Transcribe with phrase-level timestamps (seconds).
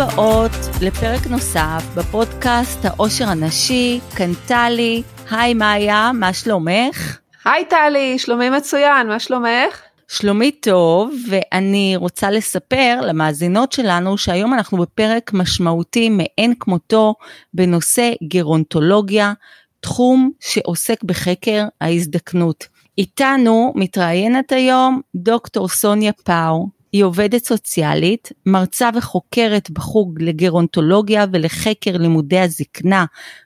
[0.00, 0.50] הבאות
[0.82, 5.02] לפרק נוסף בפודקאסט העושר הנשי, כאן טלי.
[5.30, 7.18] היי מאיה, מה שלומך?
[7.44, 9.80] היי טלי, שלומי מצוין, מה שלומך?
[10.08, 17.14] שלומי טוב, ואני רוצה לספר למאזינות שלנו שהיום אנחנו בפרק משמעותי מאין כמותו
[17.54, 19.32] בנושא גרונטולוגיה,
[19.80, 22.66] תחום שעוסק בחקר ההזדקנות.
[22.98, 32.38] איתנו מתראיינת היום דוקטור סוניה פאו, היא עובדת סוציאלית, מרצה וחוקרת בחוג לגרונטולוגיה ולחקר לימודי
[32.38, 33.04] הזקנה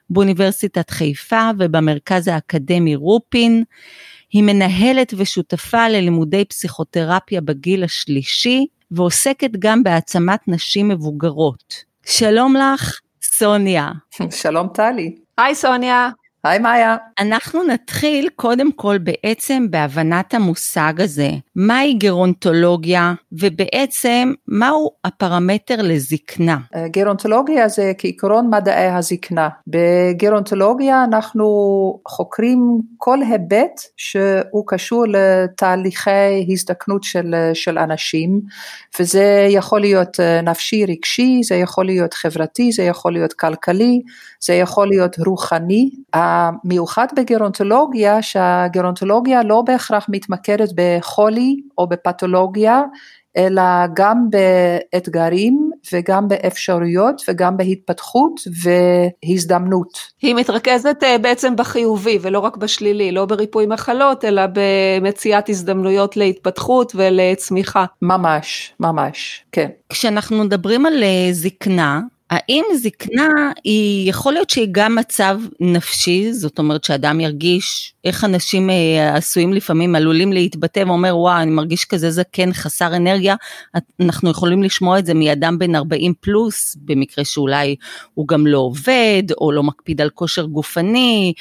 [0.09, 3.63] באוניברסיטת חיפה ובמרכז האקדמי רופין.
[4.31, 11.83] היא מנהלת ושותפה ללימודי פסיכותרפיה בגיל השלישי ועוסקת גם בהעצמת נשים מבוגרות.
[12.05, 13.91] שלום לך, סוניה.
[14.31, 15.15] שלום טלי.
[15.37, 16.09] היי סוניה.
[16.45, 16.97] היי מאיה.
[17.19, 21.29] אנחנו נתחיל קודם כל בעצם בהבנת המושג הזה.
[21.55, 26.57] מהי גרונטולוגיה ובעצם מהו הפרמטר לזקנה?
[26.75, 29.49] אה, גרונטולוגיה זה כעיקרון מדעי הזקנה.
[29.67, 31.45] בגרונטולוגיה אנחנו
[32.07, 38.41] חוקרים כל היבט שהוא קשור לתהליכי הזדקנות של, של אנשים
[38.99, 44.01] וזה יכול להיות אה, נפשי רגשי, זה יכול להיות חברתי, זה יכול להיות כלכלי,
[44.41, 45.89] זה יכול להיות רוחני.
[46.35, 52.81] המיוחד בגרונטולוגיה שהגרונטולוגיה לא בהכרח מתמקדת בחולי או בפתולוגיה
[53.37, 53.61] אלא
[53.93, 59.97] גם באתגרים וגם באפשרויות וגם בהתפתחות והזדמנות.
[60.21, 66.91] היא מתרכזת אה, בעצם בחיובי ולא רק בשלילי, לא בריפוי מחלות אלא במציאת הזדמנויות להתפתחות
[66.95, 67.85] ולצמיחה.
[68.01, 69.69] ממש, ממש, כן.
[69.89, 72.01] כשאנחנו מדברים על אה, זקנה,
[72.35, 78.69] האם זקנה היא, יכול להיות שהיא גם מצב נפשי, זאת אומרת שאדם ירגיש איך אנשים
[78.69, 83.35] אה, עשויים לפעמים עלולים להתבטא ואומר וואו אני מרגיש כזה זקן חסר אנרגיה,
[83.99, 87.75] אנחנו יכולים לשמוע את זה מאדם בן 40 פלוס, במקרה שאולי
[88.13, 91.33] הוא גם לא עובד או לא מקפיד על כושר גופני,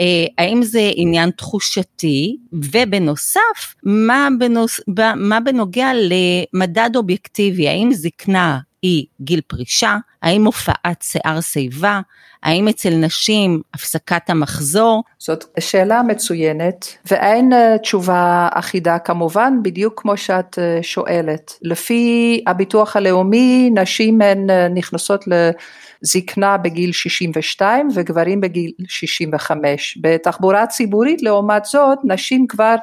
[0.00, 0.04] אה,
[0.38, 4.80] האם זה עניין תחושתי, ובנוסף, מה, בנוס,
[5.16, 12.00] מה בנוגע למדד אובייקטיבי, האם זקנה היא גיל פרישה, האם הופעת שיער שיבה,
[12.42, 15.02] האם אצל נשים הפסקת המחזור?
[15.18, 21.58] זאת שאלה מצוינת ואין אה, תשובה אחידה כמובן בדיוק כמו שאת אה, שואלת.
[21.62, 29.98] לפי הביטוח הלאומי נשים הן אה, נכנסות לזקנה בגיל 62 וגברים בגיל 65.
[30.00, 32.74] בתחבורה ציבורית לעומת זאת נשים כבר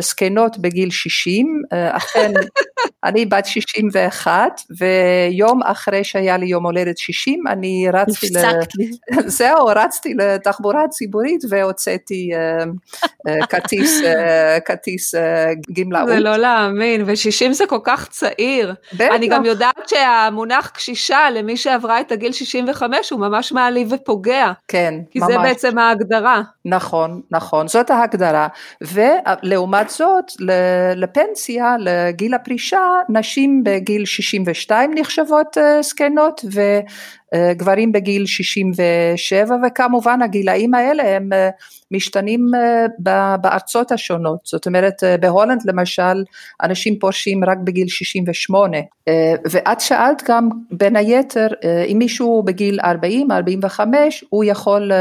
[0.00, 2.32] זקנות בגיל 60, אה, אכן
[3.04, 8.38] אני בת 61 ויום אחרי שהיה לי יום הולדת 60 אני רצתי, ל...
[9.38, 14.00] זהו, רצתי לתחבורה ציבורית והוצאתי אה, כרטיס,
[14.64, 15.14] כרטיס
[15.72, 16.08] גמלאות.
[16.08, 18.74] זה לא להאמין, ו-60 זה כל כך צעיר.
[18.92, 19.14] בטח.
[19.14, 24.52] אני גם יודעת שהמונח קשישה למי שעברה את הגיל 65 הוא ממש מעליב ופוגע.
[24.68, 25.28] כן, כי ממש.
[25.28, 26.42] כי זה בעצם ההגדרה.
[26.64, 28.48] נכון, נכון, זאת ההגדרה.
[28.80, 30.32] ולעומת לעומת זאת
[30.96, 36.44] לפנסיה, לגיל הפרישה, נשים בגיל 62 נחשבות אה, זקנות
[37.34, 41.50] וגברים בגיל 67 וכמובן הגילאים האלה הם אה,
[41.90, 42.86] משתנים אה,
[43.38, 46.24] בארצות השונות, זאת אומרת בהולנד למשל
[46.62, 48.78] אנשים פורשים רק בגיל 68
[49.50, 51.46] ואת שאלת גם בין היתר
[51.92, 54.92] אם מישהו בגיל 40, 45 הוא יכול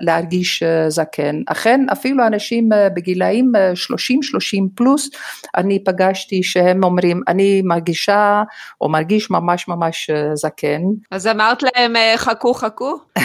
[0.00, 5.10] להרגיש זקן, אכן אפילו אנשים בגילאים 30 30 פלוס,
[5.56, 8.42] אני פגשתי שהם אומרים, אני מרגישה
[8.80, 10.82] או מרגיש ממש ממש אה, זקן.
[11.10, 12.96] אז אמרת להם אה, חכו חכו?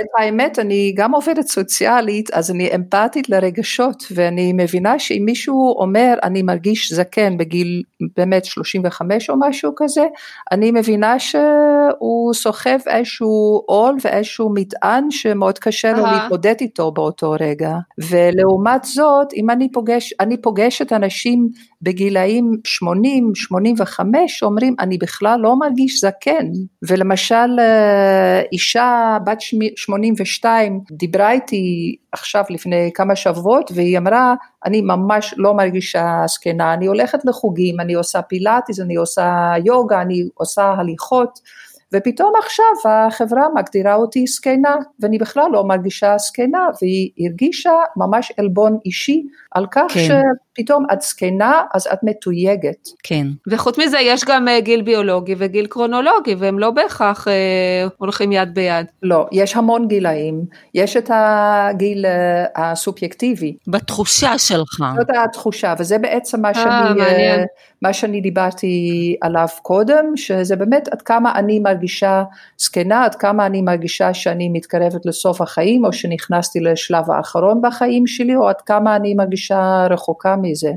[0.00, 6.14] את האמת, אני גם עובדת סוציאלית, אז אני אמפתית לרגשות, ואני מבינה שאם מישהו אומר,
[6.22, 7.82] אני מרגיש זקן בגיל
[8.16, 10.04] באמת 35 או משהו כזה,
[10.52, 17.74] אני מבינה שהוא סוחב איזשהו עול ואיזשהו מטען שמאוד קשה לו להתמודד איתו באותו רגע.
[18.10, 21.48] ולעומת זאת, אם אני פוגש, אני פוגשת אנשים
[21.82, 26.46] בגילאים 80, 85, אומרים, אני בכלל לא מרגיש זקן.
[26.88, 27.58] ולמשל,
[28.52, 29.38] אישה בת
[29.76, 34.34] 82 דיברה איתי עכשיו לפני כמה שבועות והיא אמרה
[34.64, 40.28] אני ממש לא מרגישה זקנה, אני הולכת לחוגים, אני עושה פילאטיס, אני עושה יוגה, אני
[40.34, 41.38] עושה הליכות
[41.94, 48.78] ופתאום עכשיו החברה מגדירה אותי זקנה ואני בכלל לא מרגישה זקנה והיא הרגישה ממש עלבון
[48.86, 49.22] אישי
[49.54, 50.20] על כך כן.
[50.54, 52.88] פתאום את זקנה אז את מתויגת.
[53.02, 53.26] כן.
[53.46, 57.30] וחוץ מזה יש גם uh, גיל ביולוגי וגיל קרונולוגי והם לא בהכרח uh,
[57.98, 58.86] הולכים יד ביד.
[59.02, 60.44] לא, יש המון גילאים,
[60.74, 63.56] יש את הגיל uh, הסובייקטיבי.
[63.66, 64.84] בתחושה שלך.
[64.96, 67.46] זאת התחושה וזה בעצם מה שאני, uh,
[67.82, 72.22] מה שאני דיברתי עליו קודם, שזה באמת עד כמה אני מרגישה
[72.58, 78.36] זקנה, עד כמה אני מרגישה שאני מתקרבת לסוף החיים או שנכנסתי לשלב האחרון בחיים שלי
[78.36, 79.41] או עד כמה אני מרגישה
[79.90, 80.70] רחוקה מזה.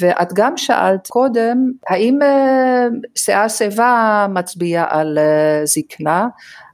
[0.00, 6.28] ואת גם שאלת קודם, האם uh, שיער שיבה מצביע על uh, זקנה?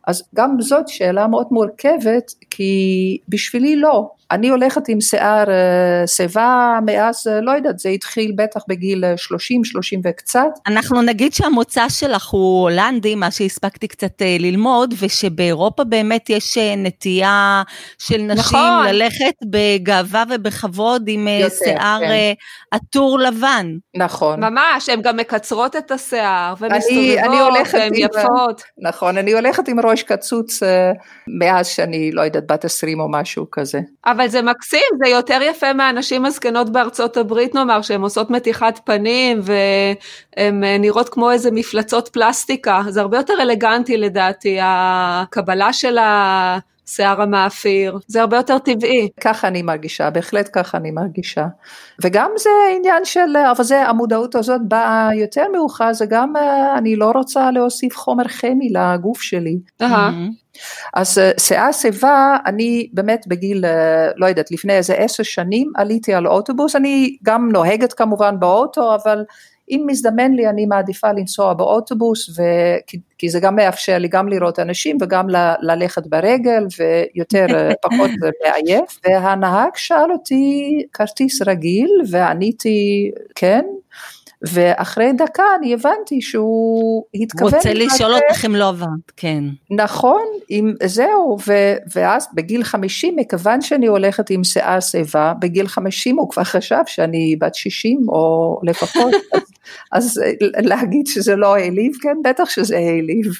[0.06, 4.10] אז גם זאת שאלה מאוד מורכבת, כי בשבילי לא.
[4.30, 9.60] אני הולכת עם שיער אה, שיבה מאז, אה, לא יודעת, זה התחיל בטח בגיל 30,
[9.60, 10.48] אה, 30 וקצת.
[10.66, 17.62] אנחנו נגיד שהמוצא שלך הוא הולנדי, מה שהספקתי קצת ללמוד, ושבאירופה באמת יש נטייה
[17.98, 18.86] של נשים נכון.
[18.86, 22.32] ללכת בגאווה ובכבוד עם יותר, שיער כן.
[22.70, 23.66] עטור לבן.
[23.96, 24.44] נכון.
[24.44, 28.62] ממש, הן גם מקצרות את השיער, ומסתובבות, והן יפות.
[28.78, 30.62] נכון, אני הולכת עם ראש קצוץ
[31.40, 33.80] מאז שאני, לא יודעת, בת 20 או משהו כזה.
[34.06, 39.40] אבל זה מקסים, זה יותר יפה מהנשים הזקנות בארצות הברית נאמר, שהן עושות מתיחת פנים
[39.42, 46.58] והן אה, נראות כמו איזה מפלצות פלסטיקה, זה הרבה יותר אלגנטי לדעתי, הקבלה של ה...
[46.88, 49.08] שיער המאפיר, זה הרבה יותר טבעי.
[49.20, 51.46] ככה אני מרגישה, בהחלט ככה אני מרגישה.
[52.02, 56.96] וגם זה עניין של, אבל זה, המודעות הזאת באה יותר מאוחר, זה גם, אה, אני
[56.96, 59.58] לא רוצה להוסיף חומר כימי לגוף שלי.
[59.82, 59.86] Uh-huh.
[60.94, 66.14] אז אה, שיער שיבה, אני באמת בגיל, אה, לא יודעת, לפני איזה עשר שנים עליתי
[66.14, 69.24] על אוטובוס, אני גם נוהגת כמובן באוטו, אבל
[69.70, 74.58] אם מזדמן לי אני מעדיפה לנסוע באוטובוס, וכי, כי זה גם מאפשר לי גם לראות
[74.58, 78.10] אנשים וגם ל, ללכת ברגל ויותר אה, פחות
[78.42, 81.90] מעייף, והנהג שאל אותי כרטיס רגיל?
[82.10, 83.64] ועניתי כן,
[84.42, 87.54] ואחרי דקה אני הבנתי שהוא התכוון...
[87.54, 89.44] רוצה לשאול אותך אם לא עברת, כן.
[89.70, 91.52] נכון, עם, זהו, ו,
[91.94, 97.36] ואז בגיל 50, מכיוון שאני הולכת עם שיער שיבה, בגיל 50 הוא כבר חשב שאני
[97.40, 99.42] בת 60 או לפחות, אז,
[99.92, 100.20] אז
[100.58, 103.32] להגיד שזה לא העליב, כן, בטח שזה העליב,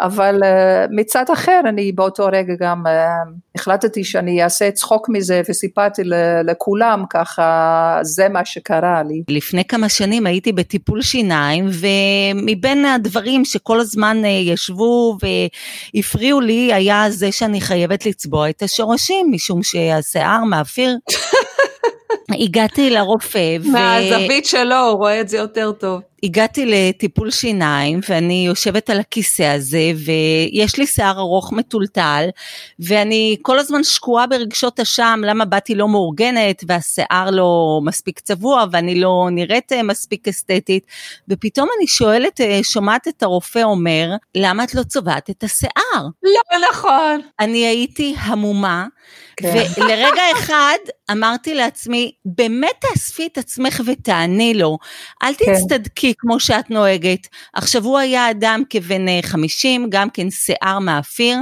[0.00, 0.46] אבל uh,
[0.90, 6.02] מצד אחר אני באותו רגע גם uh, החלטתי שאני אעשה צחוק מזה וסיפרתי
[6.44, 9.22] לכולם ככה, זה מה שקרה לי.
[9.28, 15.18] לפני כמה שנים הייתי בטיפול שיניים, ומבין הדברים שכל הזמן אה, ישבו
[15.94, 20.96] והפריעו לי, היה זה שאני חייבת לצבוע את השורשים, משום שהשיער מאפיר.
[22.30, 23.56] הגעתי לרופא.
[23.64, 24.46] מהזווית.
[24.46, 26.00] שלו, הוא רואה את זה יותר טוב.
[26.24, 32.28] הגעתי לטיפול שיניים ואני יושבת על הכיסא הזה ויש לי שיער ארוך מטולטל
[32.78, 39.00] ואני כל הזמן שקועה ברגשות אשם למה באתי לא מאורגנת והשיער לא מספיק צבוע ואני
[39.00, 40.86] לא נראית אה, מספיק אסתטית
[41.28, 46.06] ופתאום אני שואלת, אה, שומעת את הרופא אומר למה את לא צובעת את השיער?
[46.22, 47.20] לא נכון.
[47.40, 48.86] אני הייתי המומה
[49.36, 49.64] כן.
[49.76, 50.78] ולרגע אחד
[51.10, 54.78] אמרתי לעצמי באמת תאספי את עצמך ותעני לו
[55.22, 55.54] אל כן.
[55.54, 57.26] תצטדקי כמו שאת נוהגת.
[57.52, 61.38] עכשיו הוא היה אדם כבן 50, אה, גם כן שיער מאפיר.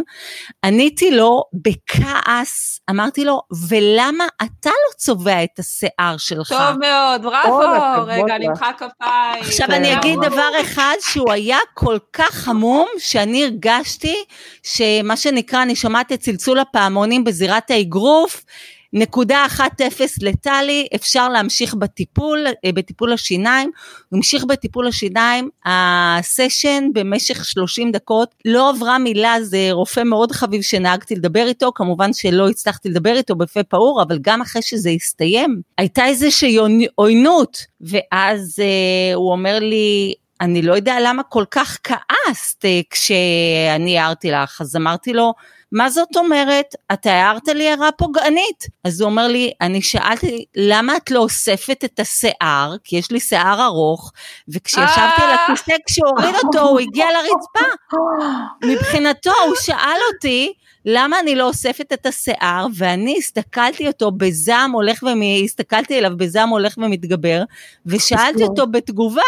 [0.65, 6.49] עניתי לו בכעס, אמרתי לו, ולמה אתה לא צובע את השיער שלך?
[6.49, 9.41] טוב מאוד, בראבו, רגע, נמחא כפיים.
[9.41, 14.25] עכשיו אני אגיד דבר אחד, שהוא היה כל כך חמום, שאני הרגשתי
[14.63, 18.45] שמה שנקרא, אני שומעת את צלצול הפעמונים בזירת האגרוף,
[18.93, 23.71] נקודה אחת אפס לטלי, אפשר להמשיך בטיפול, אה, בטיפול השיניים,
[24.09, 30.63] הוא המשיך בטיפול השיניים, הסשן במשך 30 דקות, לא עברה מילה, זה רופא מאוד חביב
[30.63, 35.61] שנהגתי לדבר איתו, כמובן שלא הצלחתי לדבר איתו בפה פעור, אבל גם אחרי שזה הסתיים,
[35.79, 36.59] הייתה איזושהי
[36.95, 43.99] עוינות, ואז אה, הוא אומר לי, אני לא יודע למה כל כך כעסת אה, כשאני
[43.99, 45.33] הערתי לך, אז אמרתי לו,
[45.73, 46.75] מה זאת אומרת?
[46.93, 48.67] אתה הערת לי הערה פוגענית.
[48.85, 52.77] אז הוא אומר לי, אני שאלתי, למה את לא אוספת את השיער?
[52.85, 54.13] כי יש לי שיער ארוך,
[54.49, 55.45] וכשישבתי על אה.
[55.45, 57.97] הכיסא, כשהוא הוריד אותו, הוא הגיע לרצפה.
[58.71, 60.53] מבחינתו, הוא שאל אותי,
[60.85, 66.75] למה אני לא אוספת את השיער, ואני הסתכלתי אותו בזעם הולך, והסתכלתי אליו בזעם הולך
[66.79, 67.43] ומתגבר,
[67.87, 69.23] ושאלתי אותו בתגובה,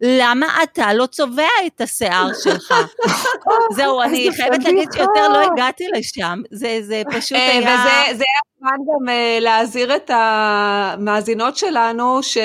[0.00, 2.74] למה אתה לא צובע את השיער שלך?
[3.76, 8.12] זהו, אני חייבת להגיד שיותר לא הגעתי לשם, זה, זה פשוט אה, היה...
[8.12, 12.38] וזה היה זמן גם אה, להזהיר את המאזינות שלנו, ש...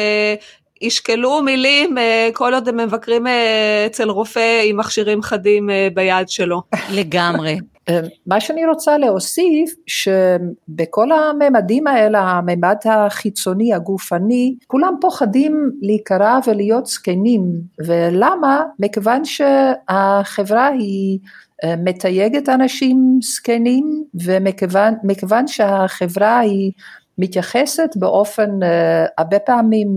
[0.82, 3.28] ישקלו מילים אה, כל עוד הם מבקרים
[3.86, 6.62] אצל רופא עם מכשירים חדים ביד שלו.
[6.92, 7.58] לגמרי.
[8.28, 17.44] מה שאני רוצה להוסיף, שבכל הממדים האלה, הממד החיצוני, הגופני, כולם פוחדים להיקרא ולהיות זקנים,
[17.86, 18.64] ולמה?
[18.80, 21.20] מכיוון שהחברה היא
[21.66, 26.72] מתייגת אנשים זקנים, ומכיוון שהחברה היא
[27.18, 28.50] מתייחסת באופן
[29.18, 29.96] הרבה פעמים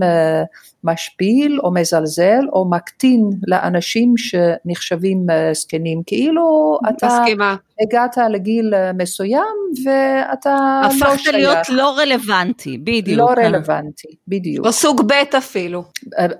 [0.83, 7.55] משפיל או מזלזל או מקטין לאנשים שנחשבים זקנים, כאילו אתה מסכימה.
[7.81, 9.41] הגעת לגיל מסוים
[9.85, 11.03] ואתה לא שייך.
[11.03, 13.17] הפכת להיות לא רלוונטי, בדיוק.
[13.19, 14.65] לא רלוונטי, בדיוק.
[14.65, 15.83] או סוג ב' אפילו.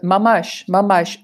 [0.03, 1.23] ממש, ממש,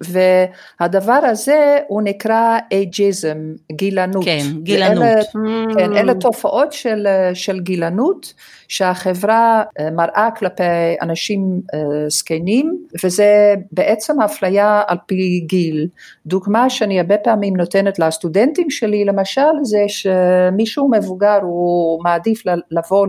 [0.82, 3.38] והדבר הזה הוא נקרא אייג'יזם,
[3.72, 4.26] גילנות.
[4.26, 5.04] כן, גילנות.
[5.04, 5.78] אלה, mm.
[5.78, 8.34] כן, אלה תופעות של, של גילנות
[8.68, 10.64] שהחברה מראה כלפי
[11.02, 11.62] אנשים
[12.08, 15.88] זקנים וזה בעצם אפליה על פי גיל.
[16.26, 23.08] דוגמה שאני הרבה פעמים נותנת לסטודנטים שלי למשל זה שמישהו מבוגר הוא מעדיף לבוא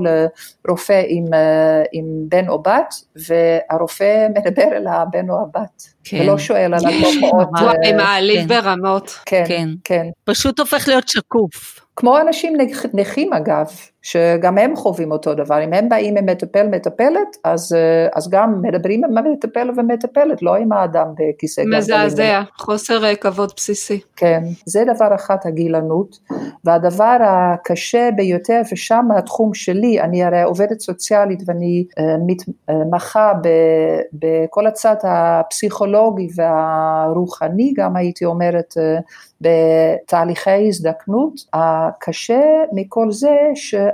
[0.65, 1.25] לרופא עם,
[1.93, 5.83] עם בן או בת והרופא מדבר אל הבן או הבת.
[6.05, 6.21] כן.
[6.21, 7.49] ולא שואל על התופעות.
[7.63, 8.49] וואי, מעליב כן.
[8.49, 9.11] ברמות.
[9.27, 10.07] כן, כן, כן.
[10.25, 11.81] פשוט הופך להיות שקוף.
[11.97, 12.57] כמו אנשים
[12.95, 13.67] נכים אגב,
[14.07, 17.77] שגם הם חווים אותו דבר, אם הם באים עם מטפל מטפלת, אז,
[18.15, 21.79] אז גם מדברים עם המטפל ומטפלת, לא עם האדם בכיסא גלגלים.
[21.79, 24.01] מזעזע, חוסר כבוד בסיסי.
[24.17, 26.19] כן, זה דבר אחת הגילנות,
[26.65, 31.85] והדבר הקשה ביותר, ושם התחום שלי, אני הרי עובדת סוציאלית ואני
[32.27, 33.33] מתמחה
[34.13, 38.75] בכל הצד הפסיכולוגי והרוחני, גם הייתי אומרת,
[39.41, 43.37] בתהליכי הזדקנות, הקשה מכל זה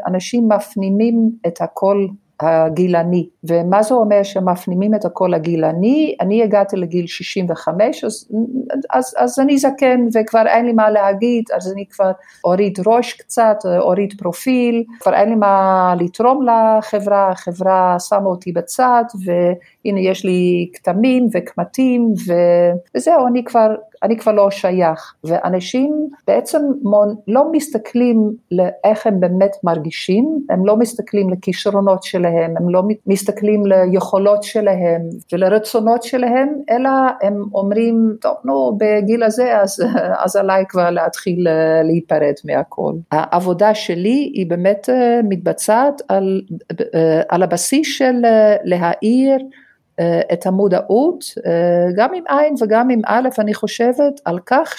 [0.05, 2.07] שאנשים מפנימים את הכל
[2.43, 8.29] הגילני, ומה זה אומר שמפנימים את הכל הגילני, אני הגעתי לגיל 65 אז,
[8.91, 12.11] אז, אז אני זקן וכבר אין לי מה להגיד, אז אני כבר
[12.45, 19.05] אוריד ראש קצת, אוריד פרופיל, כבר אין לי מה לתרום לחברה, החברה שמה אותי בצד
[19.25, 22.13] והנה יש לי כתמים וקמטים
[22.95, 26.59] וזהו, אני כבר אני כבר לא שייך, ואנשים בעצם
[27.29, 34.43] לא מסתכלים לאיך הם באמת מרגישים, הם לא מסתכלים לכישרונות שלהם, הם לא מסתכלים ליכולות
[34.43, 36.91] שלהם ולרצונות שלהם, אלא
[37.23, 39.81] הם אומרים, טוב, נו, בגיל הזה, אז,
[40.25, 42.93] אז עליי כבר להתחיל אה, להיפרד מהכל.
[43.13, 46.43] העבודה שלי היא באמת אה, מתבצעת על,
[46.95, 48.15] אה, על הבסיס של
[48.65, 49.39] להעיר
[50.01, 51.25] אה, את המודעות,
[51.97, 54.75] גם עם עין וגם עם א', אני חושבת על כך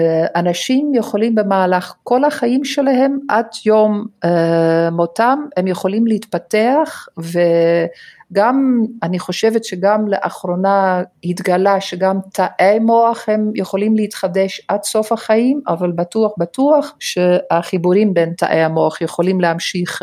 [0.00, 9.18] שאנשים יכולים במהלך כל החיים שלהם עד יום אה, מותם, הם יכולים להתפתח וגם, אני
[9.18, 16.32] חושבת שגם לאחרונה התגלה שגם תאי מוח הם יכולים להתחדש עד סוף החיים, אבל בטוח
[16.38, 20.02] בטוח שהחיבורים בין תאי המוח יכולים להמשיך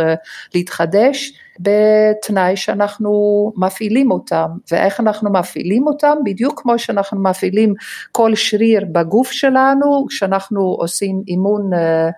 [0.56, 1.34] להתחדש.
[1.60, 3.12] בתנאי שאנחנו
[3.58, 6.18] מפעילים אותם, ואיך אנחנו מפעילים אותם?
[6.26, 7.74] בדיוק כמו שאנחנו מפעילים
[8.12, 12.10] כל שריר בגוף שלנו, כשאנחנו עושים אימון אה,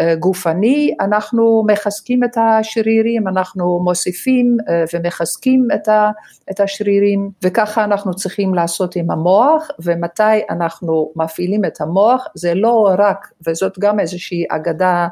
[0.00, 5.68] אה, גופני, אנחנו מחזקים את השרירים, אנחנו מוסיפים אה, ומחזקים
[6.50, 12.94] את השרירים, וככה אנחנו צריכים לעשות עם המוח, ומתי אנחנו מפעילים את המוח, זה לא
[12.98, 15.08] רק, וזאת גם איזושהי אגדה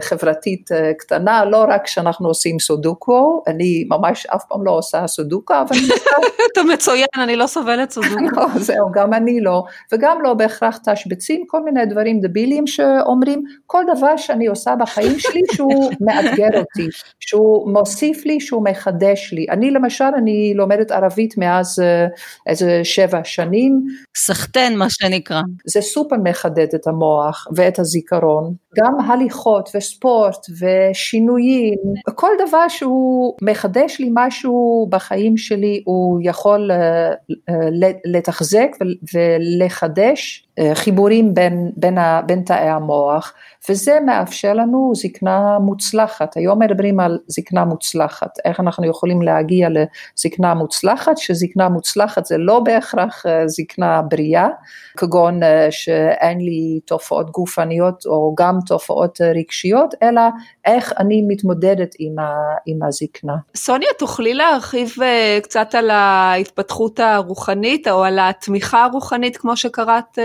[0.00, 5.54] חברתית אה, קטנה, לא רק שאנחנו עושים סודוקו, אני ממש אף פעם לא עושה סודוקו,
[5.54, 5.76] אבל...
[6.52, 8.36] אתה מצוין, אני לא סובלת סודוקו.
[8.36, 13.84] לא, זהו, גם אני לא, וגם לא בהכרח תשבצים, כל מיני דברים דבילים שאומרים, כל
[13.96, 16.88] דבר שאני עושה בחיים שלי שהוא מאתגר אותי,
[17.20, 19.46] שהוא מוסיף לי, שהוא מחדש לי.
[19.50, 22.06] אני למשל, אני לומדת ערבית מאז אה,
[22.46, 23.84] איזה שבע שנים.
[24.16, 25.40] סחטיין מה שנקרא.
[25.66, 29.67] זה סופר מחדד את המוח ואת הזיכרון, גם הליכות.
[29.74, 31.78] וספורט ושינויים,
[32.14, 37.12] כל דבר שהוא מחדש לי משהו בחיים שלי הוא יכול אה,
[37.48, 37.68] אה,
[38.04, 38.68] לתחזק
[39.14, 43.34] ולחדש אה, חיבורים בין, בין, ה, בין תאי המוח
[43.68, 50.54] וזה מאפשר לנו זקנה מוצלחת, היום מדברים על זקנה מוצלחת, איך אנחנו יכולים להגיע לזקנה
[50.54, 54.48] מוצלחת, שזקנה מוצלחת זה לא בהכרח זקנה בריאה,
[54.96, 59.57] כגון שאין לי תופעות גופניות או גם תופעות רגשיות,
[60.02, 60.22] אלא
[60.64, 62.32] איך אני מתמודדת עם, ה,
[62.66, 63.32] עם הזקנה.
[63.56, 64.94] סוניה, תוכלי להרחיב
[65.42, 70.18] קצת על ההתפתחות הרוחנית או על התמיכה הרוחנית כמו שקראת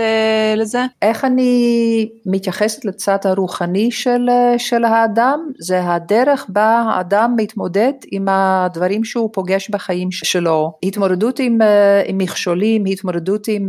[0.56, 0.84] לזה?
[1.02, 9.04] איך אני מתייחסת לצד הרוחני של, של האדם, זה הדרך בה האדם מתמודד עם הדברים
[9.04, 10.72] שהוא פוגש בחיים שלו.
[10.82, 11.58] התמודדות עם,
[12.06, 13.68] עם מכשולים, התמודדות עם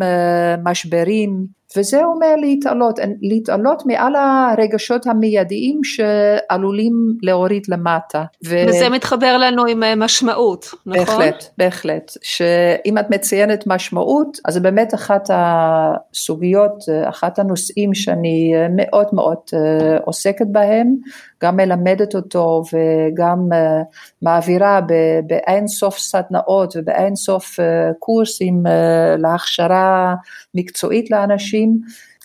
[0.64, 8.24] משברים, וזה אומר להתעלות, להתעלות מעל הרגשות המיידיים שעלולים להוריד למטה.
[8.46, 8.56] ו...
[8.68, 11.00] וזה מתחבר לנו עם אה, משמעות, נכון?
[11.06, 12.12] בהחלט, בהחלט.
[12.22, 19.98] שאם את מציינת משמעות, אז זה באמת אחת הסוגיות, אחת הנושאים שאני מאוד מאוד אה,
[20.06, 20.96] עוסקת בהם,
[21.44, 23.82] גם מלמדת אותו וגם אה,
[24.22, 24.80] מעבירה
[25.28, 27.60] באין סוף סדנאות ובאין סוף
[28.00, 28.64] קורסים
[29.18, 30.16] להכשרה
[30.56, 31.65] מקצועית לאנשים.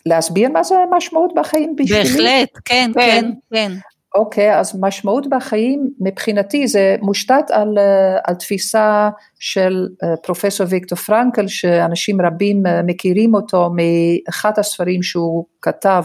[0.06, 2.02] להסביר מה זה משמעות בחיים בשבילי?
[2.04, 3.30] בהחלט, כן, כן, כן.
[3.54, 3.72] כן.
[4.14, 10.98] אוקיי, אז משמעות בחיים מבחינתי זה מושתת על, אה, על תפיסה של אה, פרופסור ויקטור
[10.98, 16.04] פרנקל שאנשים רבים אה, מכירים אותו מאחד הספרים שהוא כתב,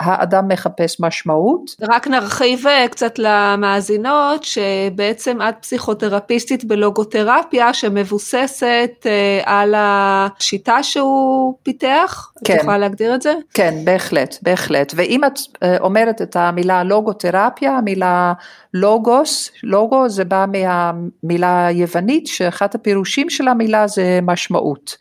[0.00, 1.70] האדם מחפש משמעות.
[1.82, 9.06] רק נרחיב קצת למאזינות שבעצם את פסיכותרפיסטית בלוגותרפיה שמבוססת
[9.44, 12.54] על השיטה שהוא פיתח, כן.
[12.54, 13.34] את יכולה להגדיר את זה?
[13.54, 15.38] כן, בהחלט, בהחלט, ואם את
[15.80, 18.32] אומרת את המילה לוגותרפיה, המילה
[18.74, 24.96] לוגוס, לוגו זה בא מהמילה היוונית שאחד הפירושים של המילה זה משמעות.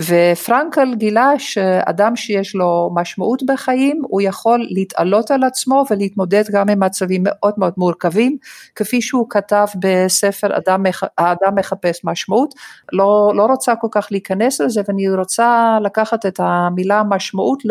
[0.00, 3.03] ופרנקל גילה שאדם שיש לו משמעות
[3.46, 8.36] בחיים הוא יכול להתעלות על עצמו ולהתמודד גם עם מצבים מאוד מאוד מורכבים
[8.74, 10.84] כפי שהוא כתב בספר אדם,
[11.18, 12.54] האדם מחפש משמעות.
[12.92, 17.62] לא, לא רוצה כל כך להיכנס לזה ואני רוצה לקחת את המילה משמעות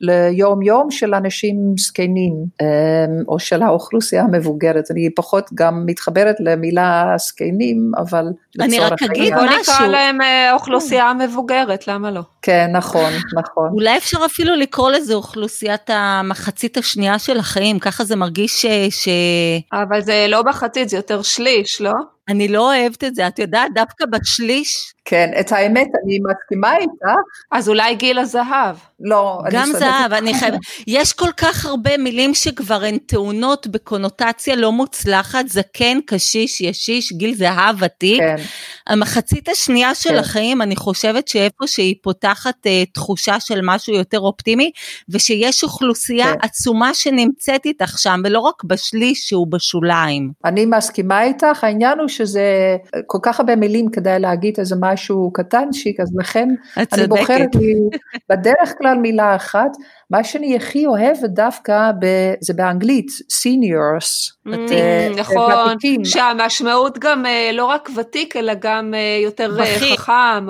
[0.00, 2.66] ליום יום של אנשים זקנים אמ,
[3.28, 8.24] או של האוכלוסייה המבוגרת, אני פחות גם מתחברת למילה זקנים אבל
[8.60, 12.20] אני רק אגיד משהו, בוא נקרא להם אה, אוכלוסייה מבוגרת, למה לא?
[12.42, 13.68] כן נכון נכון.
[13.72, 18.66] אולי אפשר אפילו לקרוא לזה אוכלוסיית המחצית השנייה של החיים, ככה זה מרגיש ש...
[18.90, 19.08] ש...
[19.72, 21.92] אבל זה לא מחצית, זה יותר שליש, לא?
[22.30, 24.92] אני לא אוהבת את זה, את יודעת, דווקא בשליש.
[25.04, 27.06] כן, את האמת, אני מסכימה איתך.
[27.52, 28.76] אז אולי גיל הזהב.
[29.00, 34.56] לא, אני גם זהב, אני חייבת, יש כל כך הרבה מילים שכבר הן טעונות בקונוטציה
[34.56, 38.20] לא מוצלחת, זקן, קשיש, ישיש, גיל זהב, ותיק.
[38.20, 38.36] כן.
[38.86, 40.16] המחצית השנייה של כן.
[40.16, 44.70] החיים, אני חושבת שאיפה שהיא פותחת אה, תחושה של משהו יותר אופטימי,
[45.08, 46.38] ושיש אוכלוסייה כן.
[46.42, 50.30] עצומה שנמצאת איתך שם, ולא רק בשליש שהוא בשוליים.
[50.44, 56.00] אני מסכימה איתך, העניין הוא שזה כל כך הרבה מילים כדי להגיד איזה משהו קטנצ'יק,
[56.00, 56.48] אז לכן
[56.92, 57.74] אני בוחרת לי
[58.30, 59.70] בדרך כלל מילה אחת,
[60.10, 62.06] מה שאני הכי אוהבת דווקא ב,
[62.40, 64.32] זה באנגלית, seniors.
[64.48, 64.50] Mm,
[65.16, 70.46] נכון, שהמשמעות גם אה, לא רק ותיק אלא גם אה, יותר אה, חכם.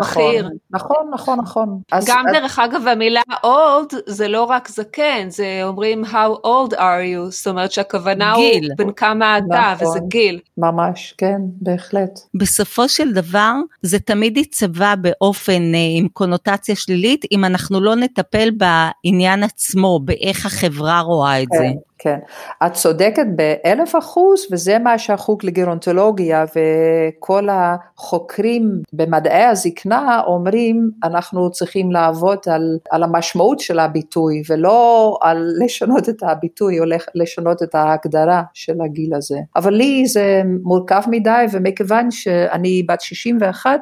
[0.00, 0.50] נכון, בכיר.
[0.70, 1.80] נכון, נכון, נכון.
[1.92, 2.32] אז, גם אז...
[2.34, 7.46] דרך אגב המילה old זה לא רק זקן, זה אומרים how old are you, זאת
[7.46, 8.64] אומרת שהכוונה גיל.
[8.64, 10.40] הוא בין כמה אתה, נכון, וזה גיל.
[10.58, 12.20] ממש, כן, בהחלט.
[12.34, 13.52] בסופו של דבר
[13.82, 15.62] זה תמיד יצבע באופן
[15.98, 21.58] עם קונוטציה שלילית, אם אנחנו לא נטפל בעניין עצמו, באיך החברה רואה את כן.
[21.58, 21.64] זה.
[22.02, 22.18] כן,
[22.66, 31.92] את צודקת באלף אחוז וזה מה שהחוג לגרונטולוגיה וכל החוקרים במדעי הזקנה אומרים אנחנו צריכים
[31.92, 36.84] לעבוד על, על המשמעות של הביטוי ולא על לשנות את הביטוי או
[37.14, 39.38] לשנות את ההגדרה של הגיל הזה.
[39.56, 43.80] אבל לי זה מורכב מדי ומכיוון שאני בת 61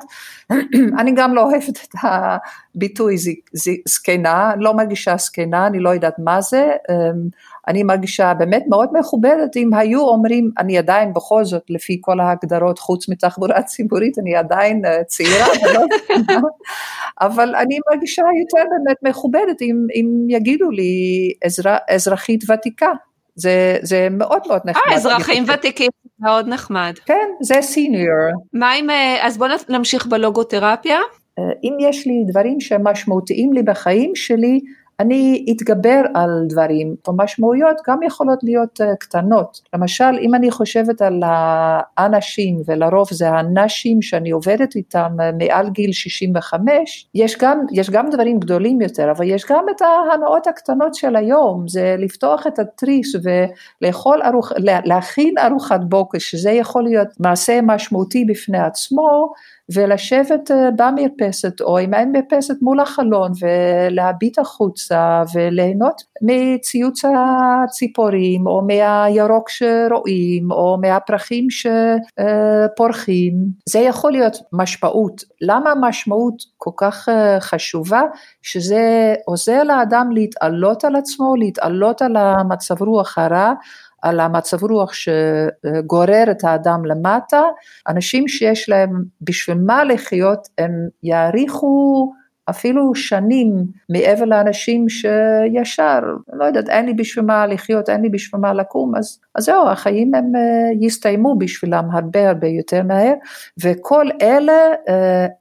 [1.01, 3.17] אני גם לא אוהבת את הביטוי
[3.89, 6.71] זקנה, לא מרגישה זקנה, אני לא יודעת מה זה.
[7.69, 12.79] אני מרגישה באמת מאוד מכובדת אם היו אומרים, אני עדיין בכל זאת לפי כל ההגדרות
[12.79, 15.81] חוץ מתחבורה ציבורית, אני עדיין אה, צעירה ולא
[17.27, 20.93] אבל אני מרגישה יותר באמת מכובדת אם, אם יגידו לי
[21.45, 22.91] אזר, אזרחית ותיקה.
[23.35, 24.83] זה, זה מאוד מאוד נחמד.
[24.89, 26.93] אה, אזרחים ותיקים מאוד נחמד.
[27.07, 28.31] כן, זה סיניור.
[28.53, 30.99] מה אם, אה, אז בואו נמשיך בלוגותרפיה.
[31.39, 34.61] אה, אם יש לי דברים שמשמעותיים לי בחיים שלי,
[35.01, 39.61] אני אתגבר על דברים, המשמעויות גם יכולות להיות אה, קטנות.
[39.75, 45.93] למשל, אם אני חושבת על האנשים, ולרוב זה הנשים שאני עובדת איתם אה, מעל גיל
[45.93, 51.17] 65, יש גם, יש גם דברים גדולים יותר, אבל יש גם את ההנאות הקטנות של
[51.17, 54.53] היום, זה לפתוח את התריס ולאכול ארוח,
[54.85, 59.33] להכין ארוחת בוקר, שזה יכול להיות מעשה משמעותי בפני עצמו,
[59.75, 68.63] ולשבת אה, במרפסת או עם האין מרפסת מול החלון ולהביט החוצה וליהנות מציוץ הציפורים או
[68.63, 73.35] מהירוק שרואים או מהפרחים שפורחים.
[73.69, 75.23] זה יכול להיות משמעות.
[75.41, 78.03] למה משמעות כל כך אה, חשובה?
[78.43, 83.53] שזה עוזר לאדם להתעלות על עצמו, להתעלות על המצב רוח הרע.
[84.03, 87.43] על המצב רוח שגורר את האדם למטה,
[87.89, 92.13] אנשים שיש להם בשביל מה לחיות הם יעריכו
[92.51, 96.01] אפילו שנים מעבר לאנשים שישר,
[96.33, 99.69] לא יודעת, אין לי בשביל מה לחיות, אין לי בשביל מה לקום, אז, אז זהו,
[99.69, 103.13] החיים הם uh, יסתיימו בשבילם הרבה הרבה יותר מהר,
[103.63, 104.53] וכל אלה
[104.87, 104.93] uh,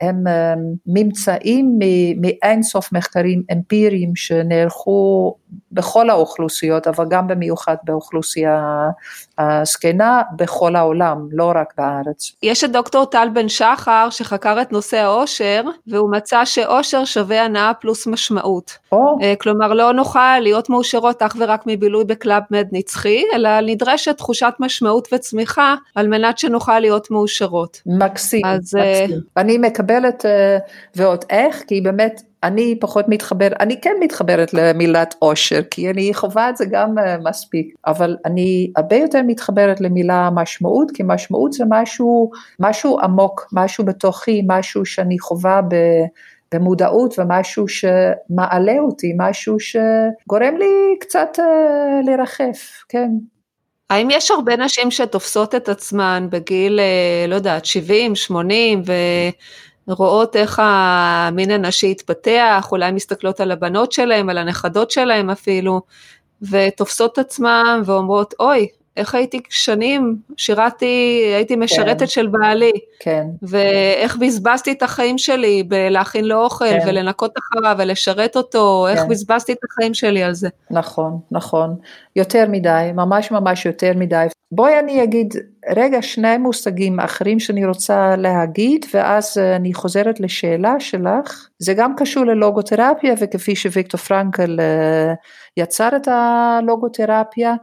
[0.02, 1.80] הם uh, ממצאים
[2.22, 5.36] מאין סוף מחקרים אמפיריים שנערכו
[5.72, 8.90] בכל האוכלוסיות, אבל גם במיוחד באוכלוסייה
[9.38, 12.32] הזקנה בכל העולם, לא רק בארץ.
[12.44, 17.74] יש את דוקטור טל בן שחר שחקר את נושא האושר, והוא מצא שאושר שווה הנאה
[17.74, 18.78] פלוס משמעות.
[18.96, 18.98] Oh.
[19.42, 25.08] כלומר, לא נוכל להיות מאושרות אך ורק מבילוי בקלאב מד נצחי, אלא נדרשת תחושת משמעות
[25.14, 27.82] וצמיחה על מנת שנוכל להיות מאושרות.
[27.86, 29.22] מקסים, אז, אה, מקסים.
[29.38, 30.58] אני מקבלת, אה,
[30.96, 36.50] ועוד איך, כי באמת אני פחות מתחבר, אני כן מתחברת למילת אושר, כי אני חווה
[36.50, 41.64] את זה גם אה, מספיק, אבל אני הרבה יותר מתחברת למילה משמעות, כי משמעות זה
[41.70, 45.76] משהו, משהו עמוק, משהו בתוכי, משהו שאני חווה ב...
[46.54, 53.10] במודעות ומשהו שמעלה אותי, משהו שגורם לי קצת uh, לרחף, כן.
[53.90, 58.94] האם יש הרבה נשים שתופסות את עצמן בגיל, אה, לא יודעת, 70, 80, ו...
[59.90, 65.82] רואות איך המין הנשי התפתח, אולי מסתכלות על הבנות שלהם, על הנכדות שלהם אפילו,
[66.42, 68.68] ותופסות עצמם ואומרות, אוי,
[69.00, 71.60] איך הייתי שנים, שירתי, הייתי כן.
[71.60, 72.08] משרתת כן.
[72.08, 73.28] של בעלי, כן.
[73.42, 76.80] ואיך בזבזתי את החיים שלי בלהכין לו אוכל כן.
[76.88, 78.98] ולנקות אחריו ולשרת אותו, כן.
[78.98, 80.50] איך בזבזתי את החיים שלי על זה.
[80.72, 81.76] נכון, נכון,
[82.16, 84.26] יותר מדי, ממש ממש יותר מדי.
[84.52, 85.34] בואי אני אגיד
[85.76, 92.26] רגע שני מושגים אחרים שאני רוצה להגיד ואז אני חוזרת לשאלה שלך, זה גם קשור
[92.26, 95.14] ללוגותרפיה וכפי שוויקטור פרנקל אה,
[95.58, 97.54] יצר את הלוגותרפיה,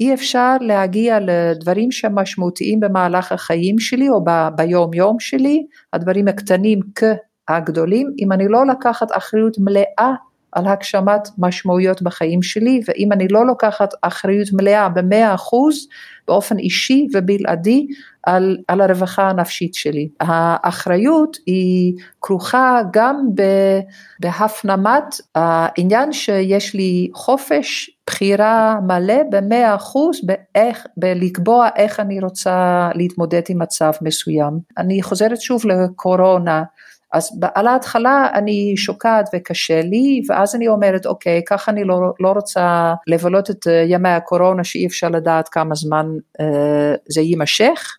[0.00, 6.28] אי אפשר להגיע לדברים שהם משמעותיים במהלך החיים שלי או ב- ביום יום שלי, הדברים
[6.28, 10.14] הקטנים כהגדולים, אם אני לא לקחת אחריות מלאה
[10.52, 15.86] על הגשמת משמעויות בחיים שלי, ואם אני לא לוקחת אחריות מלאה במאה אחוז,
[16.28, 17.86] באופן אישי ובלעדי,
[18.22, 20.08] על, על הרווחה הנפשית שלי.
[20.20, 23.28] האחריות היא כרוכה גם
[24.20, 33.42] בהפנמת העניין שיש לי חופש בחירה מלא במאה אחוז באיך, בלקבוע איך אני רוצה להתמודד
[33.48, 34.58] עם מצב מסוים.
[34.78, 36.62] אני חוזרת שוב לקורונה.
[37.12, 42.32] אז על ההתחלה אני שוקעת וקשה לי, ואז אני אומרת, אוקיי, ככה אני לא, לא
[42.32, 46.06] רוצה לבלות את אה, ימי הקורונה שאי אפשר לדעת כמה זמן
[46.40, 47.96] אה, זה יימשך.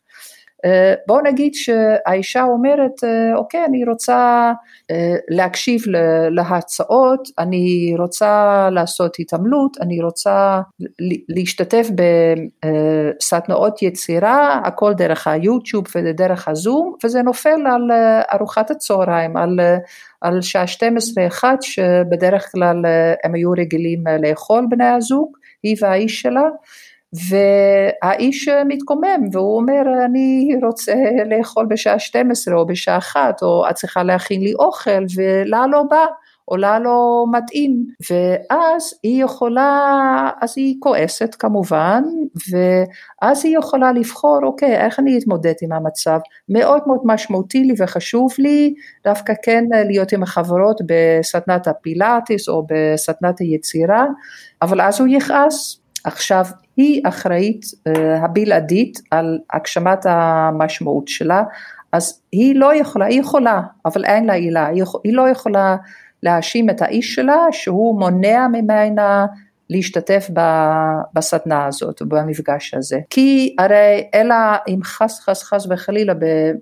[0.65, 4.52] אה, בואו נגיד שהאישה אומרת, אה, אוקיי, אני רוצה
[4.91, 5.82] אה, להקשיב
[6.32, 10.62] להצעות, אני רוצה לעשות התעמלות, אני רוצה
[11.30, 11.88] להשתתף
[13.21, 17.91] בסדנאות יצירה, הכל דרך היוטיוב ודרך הזום, וזה נופל על
[18.34, 19.60] ארוחת הצהריים, על,
[20.21, 20.65] על שעה
[21.41, 22.76] 12-1 שבדרך כלל
[23.24, 26.43] הם היו רגילים לאכול בני הזוג, היא והאיש שלה.
[27.13, 30.95] והאיש מתקומם והוא אומר אני רוצה
[31.30, 36.06] לאכול בשעה 12 או בשעה 1 או את צריכה להכין לי אוכל ולה לא בא
[36.52, 37.86] או לה לא מתאים.
[38.12, 42.04] ואז היא יכולה, אז היא כועסת כמובן
[42.52, 46.19] ואז היא יכולה לבחור אוקיי איך אני אתמודד עם המצב?
[46.50, 53.39] מאוד מאוד משמעותי לי וחשוב לי דווקא כן להיות עם החברות בסדנת הפילאטיס או בסדנת
[53.39, 54.06] היצירה
[54.62, 55.78] אבל אז הוא יכעס.
[56.04, 56.45] עכשיו
[56.82, 61.44] היא אחראית uh, הבלעדית על הגשמת המשמעות שלה,
[61.91, 65.76] אז היא לא יכולה, היא יכולה, אבל אין לה עילה, היא, היא לא יכולה
[66.24, 69.26] להאשים את האיש שלה שהוא מונע ממנה
[69.70, 70.30] להשתתף
[71.13, 73.00] בסדנה הזאת, במפגש הזה.
[73.10, 74.36] כי הרי אלא
[74.67, 76.13] אם חס חס חס וחלילה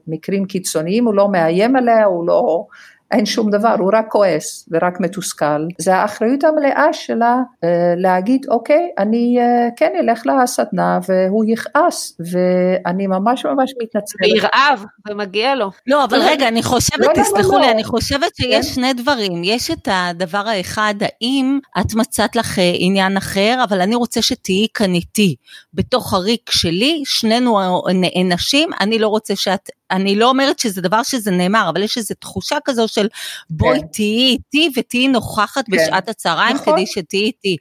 [0.07, 2.65] במקרים קיצוניים הוא לא מאיים עליה, הוא לא
[3.11, 5.67] אין שום דבר, הוא רק כועס ורק מתוסכל.
[5.77, 13.07] זה האחריות המלאה שלה אה, להגיד אוקיי, אני אה, כן אלך לסדנה והוא יכעס ואני
[13.07, 14.21] ממש ממש מתנצלת.
[14.21, 15.71] וירעב ומגיע לו.
[15.87, 18.73] לא, אבל רגע, אני חושבת, לא, לא, תסלחו לא, לי, אני חושבת שיש כן?
[18.73, 19.41] שני דברים.
[19.43, 24.67] יש את הדבר האחד, האם את מצאת לך אה, עניין אחר, אבל אני רוצה שתהיי
[24.73, 25.35] כאן איתי.
[25.73, 27.59] בתוך הריק שלי, שנינו
[27.93, 32.15] נענשים, אני לא רוצה שאת אני לא אומרת שזה דבר שזה נאמר, אבל יש איזו
[32.19, 33.07] תחושה כזו של
[33.49, 33.85] בואי כן.
[33.91, 35.77] תהיי איתי ותהיי נוכחת כן.
[35.77, 36.73] בשעת הצהריים נכון.
[36.73, 37.57] כדי שתהיי איתי.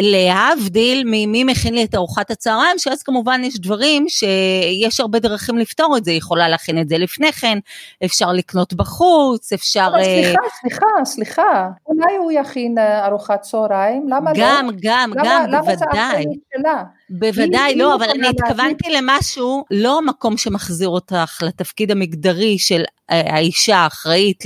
[0.00, 5.96] להבדיל ממי מכין לי את ארוחת הצהריים, שאז כמובן יש דברים שיש הרבה דרכים לפתור
[5.96, 7.58] את זה, יכולה להכין את זה לפני כן,
[8.04, 9.88] אפשר לקנות בחוץ, אפשר...
[9.90, 14.72] אבל אה, סליחה, סליחה, סליחה, אולי הוא יכין אה, ארוחת צהריים, למה גם, לא?
[14.82, 15.52] גם, גם, גם, בוודאי.
[15.52, 16.82] למה זה אחריות שלה?
[17.10, 24.44] בוודאי, לא, אבל אני התכוונתי למשהו, לא המקום שמחזיר אותך לתפקיד המגדרי של האישה האחראית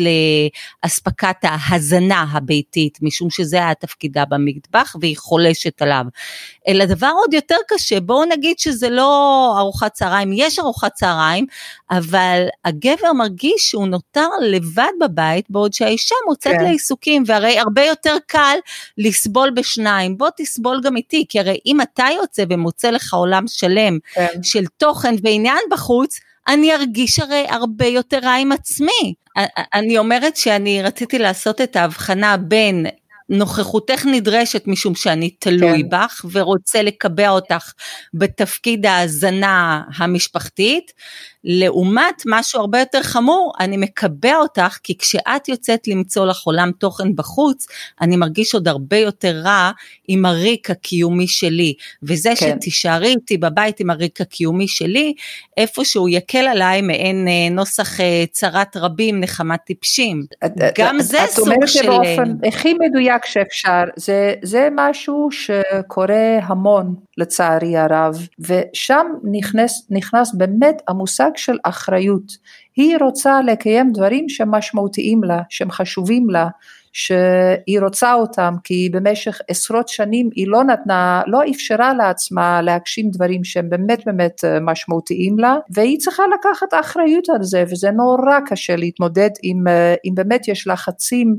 [0.85, 6.05] לאספקת ההזנה הביתית, משום שזה היה תפקידה במטבח והיא חולשת עליו.
[6.69, 11.47] אלא דבר עוד יותר קשה, בואו נגיד שזה לא ארוחת צהריים, יש ארוחת צהריים,
[11.91, 16.65] אבל הגבר מרגיש שהוא נותר לבד בבית, בעוד שהאישה מוצאת כן.
[16.65, 18.57] לעיסוקים, והרי הרבה יותר קל
[18.99, 23.99] לסבול בשניים, בוא תסבול גם איתי, כי הרי אם אתה יוצא ומוצא לך עולם שלם
[24.15, 24.43] כן.
[24.43, 29.15] של תוכן ועניין בחוץ, אני ארגיש הרי הרבה יותר רע עם עצמי.
[29.75, 32.87] אני אומרת שאני רציתי לעשות את ההבחנה בין
[33.29, 35.89] נוכחותך נדרשת משום שאני תלוי כן.
[35.89, 37.73] בך ורוצה לקבע אותך
[38.15, 40.93] בתפקיד ההאזנה המשפחתית,
[41.45, 47.17] לעומת משהו הרבה יותר חמור, אני מקבע אותך כי כשאת יוצאת למצוא לך עולם תוכן
[47.17, 47.67] בחוץ,
[48.01, 49.71] אני מרגיש עוד הרבה יותר רע
[50.09, 52.57] עם הריק הקיומי שלי, וזה כן.
[52.61, 55.15] שתישארי איתי בבית עם הריק הקיומי שלי,
[55.57, 60.25] איפשהו יקל עליי מעין אה, נוסח אה, צרת רבים נחמת טיפשים.
[60.45, 61.81] את, גם את, זה את סוג של...
[61.81, 69.87] את אומרת באופן הכי מדויק שאפשר, זה, זה משהו שקורה המון לצערי הרב, ושם נכנס,
[69.91, 72.33] נכנס באמת המושג של אחריות.
[72.77, 76.49] היא רוצה לקיים דברים שמשמעותיים לה, שהם חשובים לה,
[76.95, 83.45] שהיא רוצה אותם, כי במשך עשרות שנים היא לא נתנה, לא אפשרה לעצמה להגשים דברים
[83.45, 88.77] שהם באמת באמת אה, משמעותיים לה, והיא צריכה לקחת אחריות על זה, וזה נורא קשה
[88.77, 91.37] להתמודד עם, אה, אם באמת יש לחצים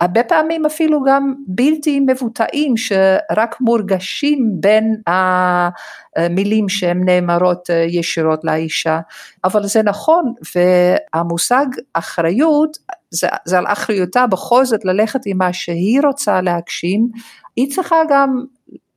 [0.00, 9.00] הרבה פעמים אפילו גם בלתי מבוטאים שרק מורגשים בין המילים שהן נאמרות ישירות לאישה,
[9.44, 12.76] אבל זה נכון והמושג אחריות
[13.10, 17.08] זה, זה על אחריותה בכל זאת ללכת עם מה שהיא רוצה להגשים,
[17.56, 18.44] היא צריכה גם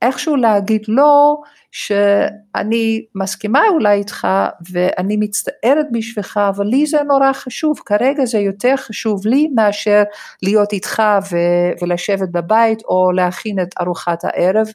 [0.02, 4.27] איכשהו להגיד לא שאני מסכימה אולי איתך
[4.71, 10.03] ואני מצטערת בשבילך אבל לי זה נורא חשוב כרגע זה יותר חשוב לי מאשר
[10.43, 14.67] להיות איתך ו- ולשבת בבית או להכין את ארוחת הערב.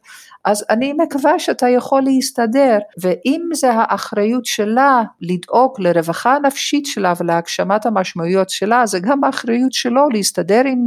[0.47, 7.87] אז אני מקווה שאתה יכול להסתדר ואם זה האחריות שלה לדאוג לרווחה הנפשית שלה ולהגשמת
[7.87, 10.85] המשמעויות שלה זה גם האחריות שלו להסתדר עם,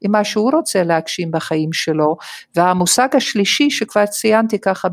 [0.00, 2.16] עם מה שהוא רוצה להגשים בחיים שלו.
[2.56, 4.88] והמושג השלישי שכבר ציינתי ככה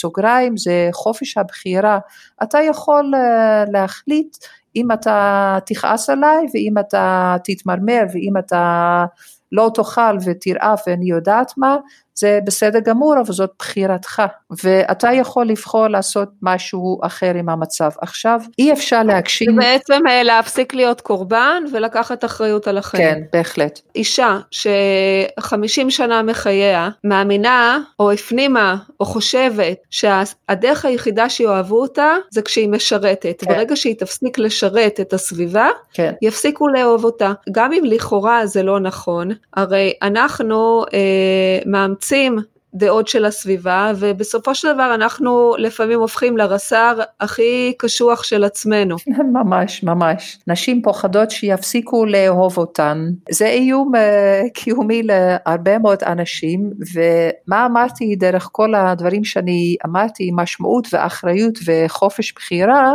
[0.00, 1.98] בסוגריים זה חופש הבחירה.
[2.42, 4.36] אתה יכול אה, להחליט
[4.76, 9.04] אם אתה תכעס עליי ואם אתה תתמרמר ואם אתה
[9.52, 11.76] לא תאכל ותרעף ואני יודעת מה,
[12.20, 14.22] זה בסדר גמור, אבל זאת בחירתך,
[14.64, 17.90] ואתה יכול לבחור לעשות משהו אחר עם המצב.
[18.00, 19.50] עכשיו, אי אפשר להגשים...
[19.50, 23.04] זה בעצם אה, להפסיק להיות קורבן ולקחת אחריות על החיים.
[23.04, 23.80] כן, בהחלט.
[23.94, 32.68] אישה שחמישים שנה מחייה מאמינה או הפנימה או חושבת שהדרך היחידה שיאהבו אותה זה כשהיא
[32.68, 33.44] משרתת.
[33.44, 33.54] כן.
[33.54, 36.12] ברגע שהיא תפסיק לשרת את הסביבה, כן.
[36.22, 37.32] יפסיקו לאהוב אותה.
[37.52, 42.36] גם אם לכאורה זה לא נכון, הרי אנחנו אה, מאמצים מאמצים
[42.74, 48.96] דעות של הסביבה ובסופו של דבר אנחנו לפעמים הופכים לרס"ר הכי קשוח של עצמנו.
[49.38, 50.38] ממש ממש.
[50.46, 53.10] נשים פוחדות שיפסיקו לאהוב אותן.
[53.30, 60.88] זה איום uh, קיומי להרבה מאוד אנשים ומה אמרתי דרך כל הדברים שאני אמרתי משמעות
[60.92, 62.92] ואחריות וחופש בחירה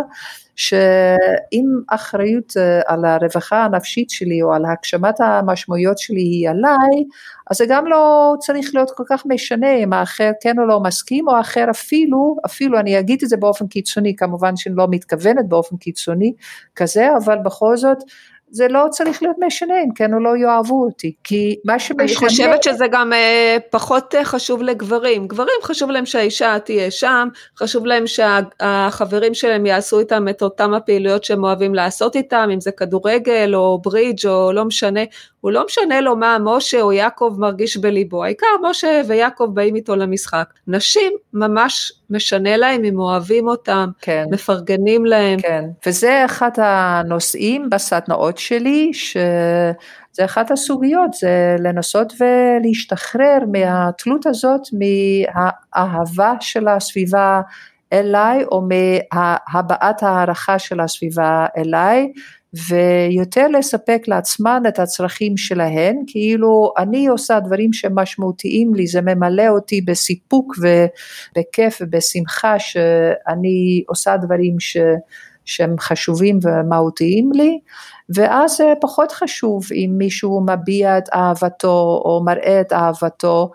[0.55, 7.03] שאם אחריות אה, על הרווחה הנפשית שלי או על הגשמת המשמעויות שלי היא עליי,
[7.51, 11.27] אז זה גם לא צריך להיות כל כך משנה אם האחר כן או לא מסכים,
[11.27, 15.77] או האחר אפילו, אפילו אני אגיד את זה באופן קיצוני, כמובן שאני לא מתכוונת באופן
[15.77, 16.33] קיצוני
[16.75, 17.97] כזה, אבל בכל זאת
[18.49, 22.03] זה לא צריך להיות משנה אם כן או לא יאהבו אותי, כי מה שמשנה...
[22.03, 27.27] אני חושבת שזה גם אה, פחות אה, חשוב לגברים, גברים חשוב להם שהאישה תהיה שם,
[27.59, 32.71] חשוב להם שהחברים שלהם יעשו איתם את אותם הפעילויות שהם אוהבים לעשות איתם, אם זה
[32.71, 35.01] כדורגל או ברידג' או לא משנה,
[35.45, 39.95] הוא לא משנה לו מה משה או יעקב מרגיש בליבו, העיקר משה ויעקב באים איתו
[39.95, 40.53] למשחק.
[40.67, 44.25] נשים ממש משנה להם אם אוהבים אותם, כן.
[44.31, 45.39] מפרגנים להם.
[45.39, 56.33] כן, וזה אחד הנושאים בסדנאות שלי, שזה אחת הסוגיות, זה לנסות ולהשתחרר מהתלות הזאת, מהאהבה
[56.39, 57.41] של הסביבה
[57.93, 58.67] אליי, או
[59.13, 62.11] מהבעת הערכה של הסביבה אליי,
[62.67, 69.81] ויותר לספק לעצמן את הצרכים שלהן, כאילו אני עושה דברים שמשמעותיים לי, זה ממלא אותי
[69.81, 74.77] בסיפוק ובכיף ובשמחה שאני עושה דברים ש...
[75.45, 77.59] שהם חשובים ומהותיים לי,
[78.09, 83.51] ואז פחות חשוב אם מישהו מביע את אהבתו או מראה את אהבתו,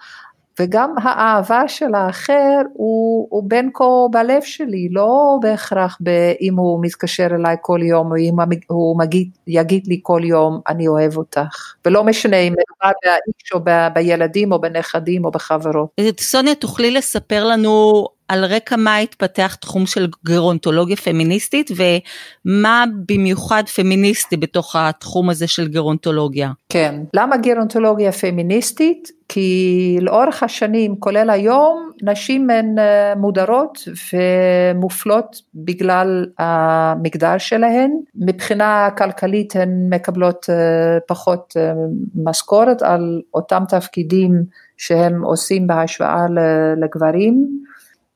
[0.60, 5.98] וגם האהבה של האחר הוא, הוא בין כה בלב שלי, לא בהכרח
[6.40, 8.34] אם הוא מתקשר אליי כל יום או אם
[8.66, 13.60] הוא מגיד, יגיד לי כל יום אני אוהב אותך, ולא משנה אם מדובר באיש או
[13.64, 15.88] ב, בילדים או בנכדים או בחברות.
[16.20, 24.36] סוניה, תוכלי לספר לנו על רקע מה התפתח תחום של גרונטולוגיה פמיניסטית ומה במיוחד פמיניסטי
[24.36, 26.50] בתוך התחום הזה של גרונטולוגיה.
[26.68, 29.08] כן, למה גרונטולוגיה פמיניסטית?
[29.28, 33.78] כי לאורך השנים, כולל היום, נשים הן אה, מודרות
[34.12, 37.90] ומופלות בגלל המגדר שלהן.
[38.14, 41.72] מבחינה כלכלית הן מקבלות אה, פחות אה,
[42.24, 44.32] משכורת על אותם תפקידים
[44.76, 46.26] שהם עושים בהשוואה
[46.76, 47.60] לגברים.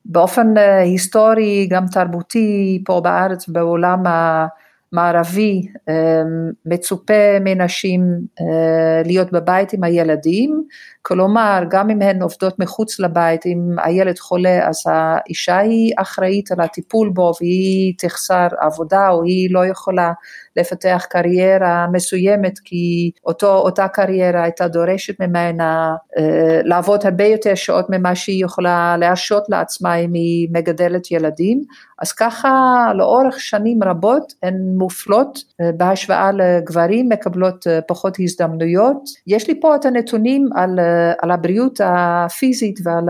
[0.05, 6.23] באופן אה, היסטורי גם תרבותי פה בארץ בעולם המערבי אה,
[6.67, 8.03] מצופה מנשים
[8.41, 10.65] אה, להיות בבית עם הילדים
[11.07, 16.61] כלומר, גם אם הן עובדות מחוץ לבית, אם הילד חולה, אז האישה היא אחראית על
[16.61, 20.13] הטיפול בו והיא תחסר עבודה או היא לא יכולה
[20.57, 27.87] לפתח קריירה מסוימת כי אותו, אותה קריירה הייתה דורשת ממנה אה, לעבוד הרבה יותר שעות
[27.91, 31.65] ממה שהיא יכולה להרשות לעצמה אם היא מגדלת ילדים,
[31.99, 32.49] אז ככה
[32.95, 39.03] לאורך שנים רבות הן מופלות אה, בהשוואה לגברים, מקבלות אה, פחות הזדמנויות.
[39.27, 43.09] יש לי פה את הנתונים על אה, על הבריאות הפיזית ועל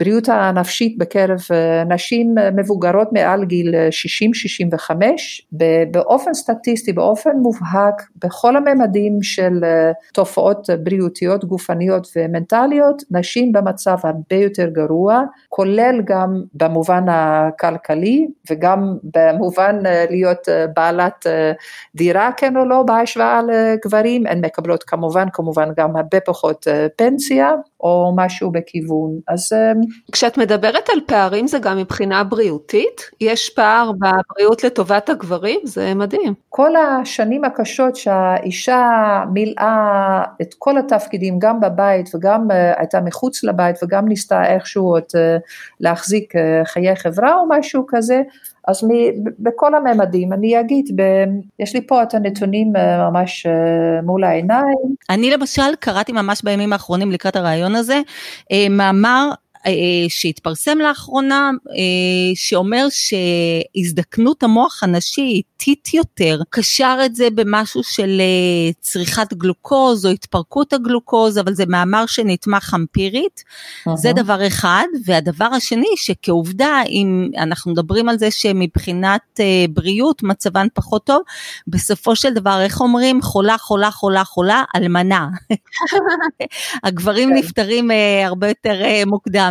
[0.00, 3.74] הבריאות הנפשית בקרב אה, נשים מבוגרות מעל גיל
[4.90, 4.92] 60-65
[5.90, 14.36] באופן סטטיסטי, באופן מובהק, בכל הממדים של אה, תופעות בריאותיות, גופניות ומנטליות, נשים במצב הרבה
[14.36, 21.26] יותר גרוע, כולל גם במובן הכלכלי וגם במובן אה, להיות בעלת
[21.94, 28.12] דירה כן או לא בהשוואה לגברים, הן מקבלות כמובן כמובן גם הרבה פחות פנסיה או
[28.16, 29.20] משהו בכיוון.
[29.28, 29.52] אז...
[29.52, 29.80] אמ,
[30.12, 33.10] כשאת מדברת על פערים זה גם מבחינה בריאותית?
[33.20, 35.60] יש פער בבריאות לטובת הגברים?
[35.64, 36.34] זה מדהים.
[36.48, 38.82] כל השנים הקשות שהאישה
[39.32, 45.14] מילאה את כל התפקידים, גם בבית וגם uh, הייתה מחוץ לבית וגם ניסתה איכשהו את,
[45.14, 45.40] uh,
[45.80, 48.22] להחזיק uh, חיי חברה או משהו כזה,
[48.68, 48.88] אז מ,
[49.38, 51.02] בכל הממדים, אני אגיד, ב,
[51.58, 54.94] יש לי פה את הנתונים אה, ממש אה, מול העיניים.
[55.10, 58.00] אני למשל קראתי ממש בימים האחרונים לקראת הרעיון הזה,
[58.52, 59.30] אה, מאמר
[60.08, 68.72] שהתפרסם לאחרונה, אה, שאומר שהזדקנות המוח הנשי איטית יותר, קשר את זה במשהו של אה,
[68.80, 73.96] צריכת גלוקוז או התפרקות הגלוקוז, אבל זה מאמר שנתמך אמפירית, uh-huh.
[73.96, 79.40] זה דבר אחד, והדבר השני שכעובדה, אם אנחנו מדברים על זה שמבחינת
[79.70, 81.22] בריאות מצבן פחות טוב,
[81.66, 85.28] בסופו של דבר, איך אומרים, חולה, חולה, חולה, חולה, אלמנה.
[86.84, 87.34] הגברים כן.
[87.36, 87.90] נפטרים
[88.26, 89.47] הרבה יותר מוקדם.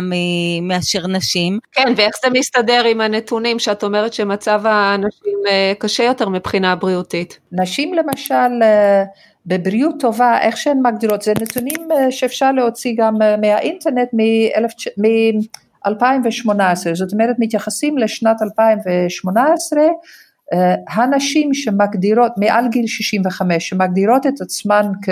[0.62, 1.58] מאשר נשים.
[1.72, 7.38] כן, ואיך זה מסתדר עם הנתונים שאת אומרת שמצב הנשים אה, קשה יותר מבחינה בריאותית?
[7.52, 9.04] נשים למשל אה,
[9.46, 17.36] בבריאות טובה, איך שהן מגדירות, זה נתונים אה, שאפשר להוציא גם מהאינטרנט מ-2018, זאת אומרת
[17.38, 19.80] מתייחסים לשנת 2018,
[20.88, 25.08] הנשים שמגדירות, מעל גיל 65, שמגדירות את עצמן כ...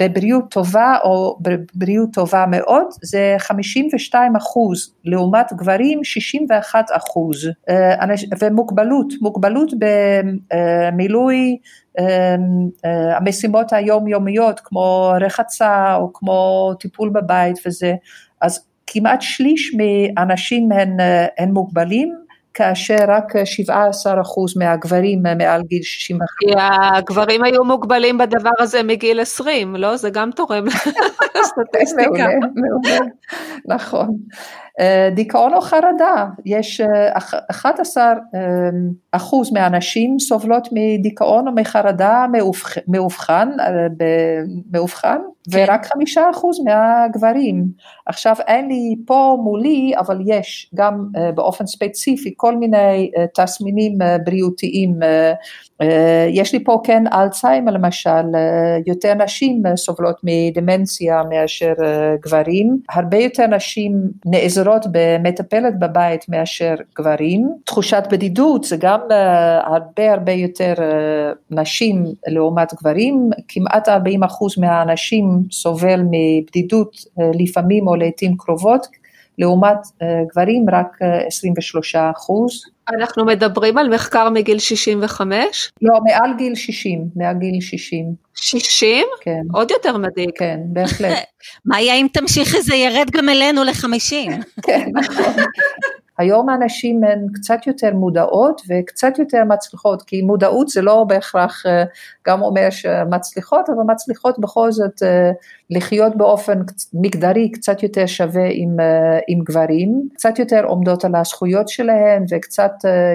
[0.00, 4.94] בבריאות טובה או בבריאות טובה מאוד זה 52 אחוז.
[5.04, 7.48] לעומת גברים 61 אחוז.
[7.68, 8.06] אה,
[8.40, 11.58] ומוגבלות, מוגבלות במילוי
[11.98, 12.36] אה,
[12.84, 17.94] אה, המשימות היומיומיות כמו רחצה או כמו טיפול בבית וזה.
[18.40, 20.96] אז כמעט שליש מהאנשים הם,
[21.38, 22.23] הם מוגבלים
[22.54, 26.28] כאשר רק 17 אחוז מהגברים מעל גיל 65.
[26.40, 26.52] כי
[26.96, 29.96] הגברים היו מוגבלים בדבר הזה מגיל 20, לא?
[29.96, 30.64] זה גם תורם
[31.36, 32.26] לסטטיסטיקה.
[33.68, 34.16] נכון.
[34.80, 36.80] אה, דיכאון או חרדה, יש
[37.50, 38.70] 11 אה, אה,
[39.12, 42.26] אחוז מהנשים סובלות מדיכאון או מחרדה
[42.88, 43.50] מאובחן,
[44.72, 45.18] מאובחן
[45.50, 45.58] כן.
[45.58, 47.64] ורק חמישה אחוז מהגברים.
[48.06, 54.98] עכשיו אין לי פה מולי, אבל יש גם באופן ספציפי כל מיני תסמינים בריאותיים
[56.30, 58.24] יש לי פה כן אלצהיימר למשל,
[58.86, 61.72] יותר נשים סובלות מדמנציה מאשר
[62.22, 63.92] גברים, הרבה יותר נשים
[64.26, 69.00] נעזרות במטפלת בבית מאשר גברים, תחושת בדידות זה גם
[69.64, 70.74] הרבה הרבה יותר
[71.50, 76.96] נשים לעומת גברים, כמעט 40 אחוז מהנשים סובל מבדידות
[77.34, 78.86] לפעמים או לעיתים קרובות,
[79.38, 79.78] לעומת
[80.30, 82.64] גברים רק 23 אחוז.
[82.88, 85.72] אנחנו מדברים על מחקר מגיל 65?
[85.82, 88.14] לא, מעל גיל 60, מעל גיל 60.
[88.34, 89.06] 60?
[89.20, 89.40] כן.
[89.52, 90.30] עוד יותר מדאיג.
[90.36, 91.18] כן, בהחלט.
[91.66, 94.32] מה יהיה אם תמשיכי זה ירד גם אלינו ל-50?
[94.66, 95.34] כן, נכון.
[96.18, 101.62] היום הנשים הן קצת יותר מודעות וקצת יותר מצליחות, כי מודעות זה לא בהכרח
[102.26, 105.02] גם אומר שמצליחות, אבל מצליחות בכל זאת
[105.70, 106.60] לחיות באופן
[106.94, 108.76] מגדרי קצת יותר שווה עם,
[109.28, 112.72] עם גברים, קצת יותר עומדות על הזכויות שלהן וקצת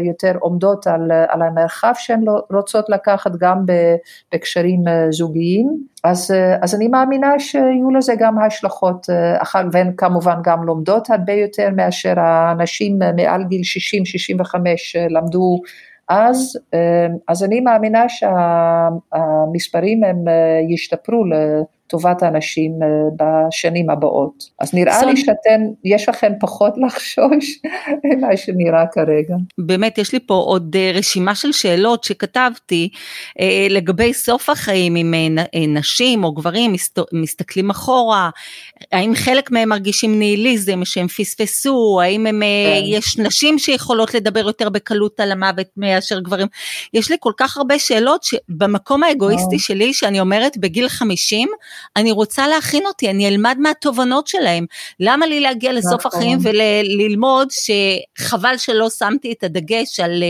[0.08, 3.66] יותר עומדות על, על המרחב שהן רוצות לקחת גם
[4.34, 5.84] בקשרים זוגיים.
[6.04, 6.32] אז,
[6.62, 9.08] אז אני מאמינה שיהיו לזה גם השלכות,
[9.72, 13.62] והן כמובן גם לומדות הרבה יותר מאשר האנשים מעל גיל
[14.44, 14.56] 60-65
[15.10, 15.62] למדו
[16.10, 16.60] אז,
[17.28, 20.26] אז אני מאמינה שהמספרים הם
[20.70, 21.24] ישתפרו
[21.90, 22.88] לטובת האנשים אה,
[23.48, 24.44] בשנים הבאות.
[24.60, 27.60] אז נראה לי שאתן, יש לכם פחות לחשוש
[28.04, 29.36] ממה שנראה כרגע.
[29.58, 32.90] באמת, יש לי פה עוד אה, רשימה של שאלות שכתבתי
[33.40, 35.38] אה, לגבי סוף החיים, אם
[35.68, 36.74] נשים או גברים
[37.14, 38.30] מסתכלים אחורה,
[38.92, 42.82] האם חלק מהם מרגישים ניהיליזם שהם פספסו, האם הם, כן.
[42.86, 46.48] יש נשים שיכולות לדבר יותר בקלות על המוות מאשר גברים,
[46.94, 51.50] יש לי כל כך הרבה שאלות שבמקום האגואיסטי שלי, שאני אומרת בגיל 50,
[51.96, 54.66] אני רוצה להכין אותי, אני אלמד מהתובנות שלהם.
[55.00, 56.20] למה לי להגיע לסוף נכון.
[56.20, 60.24] החיים וללמוד שחבל שלא שמתי את הדגש על,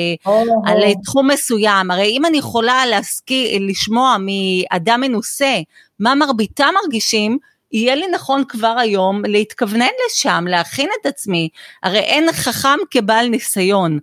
[0.66, 1.92] על תחום מסוים?
[1.92, 5.60] הרי אם אני יכולה להסכי, לשמוע מאדם מנוסה
[6.00, 7.38] מה מרביתם מרגישים,
[7.72, 11.50] יהיה לי נכון כבר היום להתכוונן לשם, להכין את עצמי,
[11.84, 14.00] הרי אין חכם כבעל ניסיון.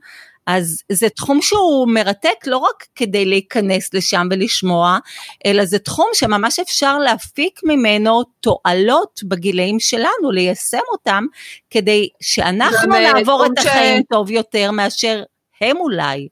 [0.47, 4.99] אז זה תחום שהוא מרתק לא רק כדי להיכנס לשם ולשמוע,
[5.47, 11.24] אלא זה תחום שממש אפשר להפיק ממנו תועלות בגילאים שלנו, ליישם אותם,
[11.70, 14.07] כדי שאנחנו נעבור את החיים ש...
[14.11, 15.22] טוב יותר מאשר
[15.61, 16.28] הם אולי.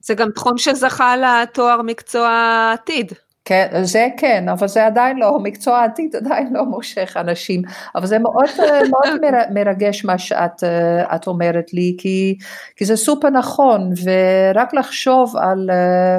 [0.00, 3.12] זה גם תחום שזכה לתואר מקצוע עתיד.
[3.44, 7.62] כן, זה כן, אבל זה עדיין לא, מקצוע העתיד עדיין לא מושך אנשים,
[7.94, 8.50] אבל זה מאוד,
[8.90, 9.20] מאוד
[9.54, 10.64] מרגש מה שאת
[11.14, 12.36] את אומרת לי, כי,
[12.76, 15.70] כי זה סופר נכון, ורק לחשוב על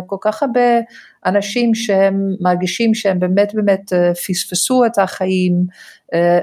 [0.07, 0.79] כל כך הרבה
[1.25, 3.93] אנשים שהם מרגישים שהם באמת באמת
[4.27, 5.65] פספסו את החיים,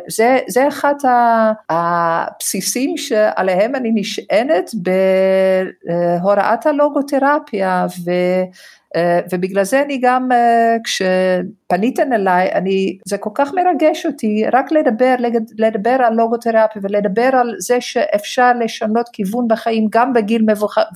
[0.08, 0.94] זה, זה אחד
[1.70, 8.10] הבסיסים שעליהם אני נשענת בהוראת הלוגותרפיה, ו...
[8.96, 14.72] אה, ובגלל זה אני גם, אה, כשפניתן אליי, אני, זה כל כך מרגש אותי, רק
[14.72, 15.14] לדבר,
[15.58, 20.46] לדבר על לוגותרפיה ולדבר על זה שאפשר לשנות כיוון בחיים גם בגיל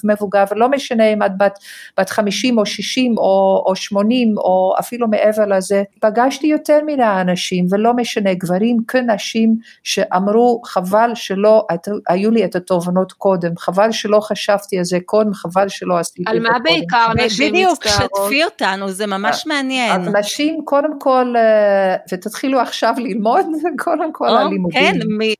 [0.05, 1.59] מבוגר, ולא משנה אם את בת,
[2.01, 7.67] בת 50 או 60 או, או 80 או אפילו מעבר לזה, פגשתי יותר מדי אנשים,
[7.71, 11.67] ולא משנה, גברים כנשים, שאמרו חבל שלא
[12.09, 16.27] היו לי את התובנות קודם, חבל שלא חשבתי על זה קודם, חבל שלא עשיתי את
[16.27, 16.47] זה קודם.
[16.47, 17.55] על מה בעיקר נשים
[17.87, 20.01] שתפי אותנו, זה ממש מעניין.
[20.01, 23.47] אז נשים קודם כל, אה, ותתחילו עכשיו ללמוד,
[23.85, 24.81] קודם כל הלימודים.
[24.81, 24.99] כן,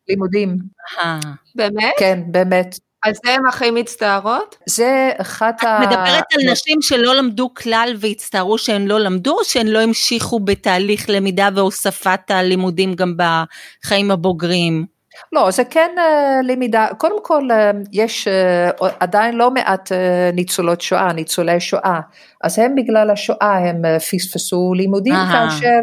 [0.09, 0.57] לימודים.
[0.99, 1.19] אה.
[1.55, 1.95] באמת?
[1.99, 2.79] כן, באמת.
[3.03, 4.57] על זה הן הכי מצטערות?
[4.69, 5.79] זה אחת ה...
[5.83, 10.41] את מדברת על נשים שלא למדו כלל והצטערו שהן לא למדו, או שהן לא המשיכו
[10.41, 14.96] בתהליך למידה והוספת הלימודים גם בחיים הבוגרים?
[15.33, 16.01] לא, זה כן uh,
[16.47, 19.93] למידה, קודם כל uh, יש uh, עדיין לא מעט
[20.33, 22.01] ניצולות שואה, ניצולי שואה,
[22.43, 25.15] אז הם בגלל השואה הם פספסו לימודים.
[25.33, 25.79] כאשר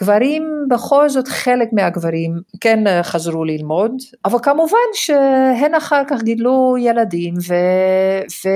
[0.00, 3.92] גברים, בכל זאת חלק מהגברים כן uh, חזרו ללמוד,
[4.24, 7.54] אבל כמובן שהן אחר כך גידלו ילדים ו...
[8.44, 8.48] ו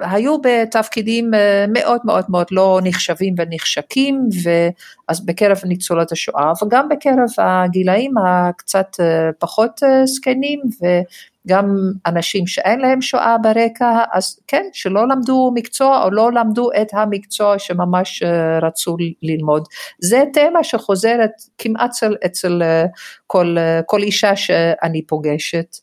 [0.00, 4.28] היו בתפקידים אה, מאוד מאוד מאוד לא נחשבים ונחשקים,
[5.08, 10.60] אז בקרב ניצולות השואה, וגם בקרב הגילאים הקצת אה, פחות אה, זקנים,
[11.46, 11.76] וגם
[12.06, 17.58] אנשים שאין להם שואה ברקע, אז כן, שלא למדו מקצוע או לא למדו את המקצוע
[17.58, 18.22] שממש
[18.62, 19.64] רצו ללמוד.
[20.00, 22.62] זה תמה שחוזרת כמעט אצל, אצל
[23.26, 25.76] כל, כל אישה שאני פוגשת.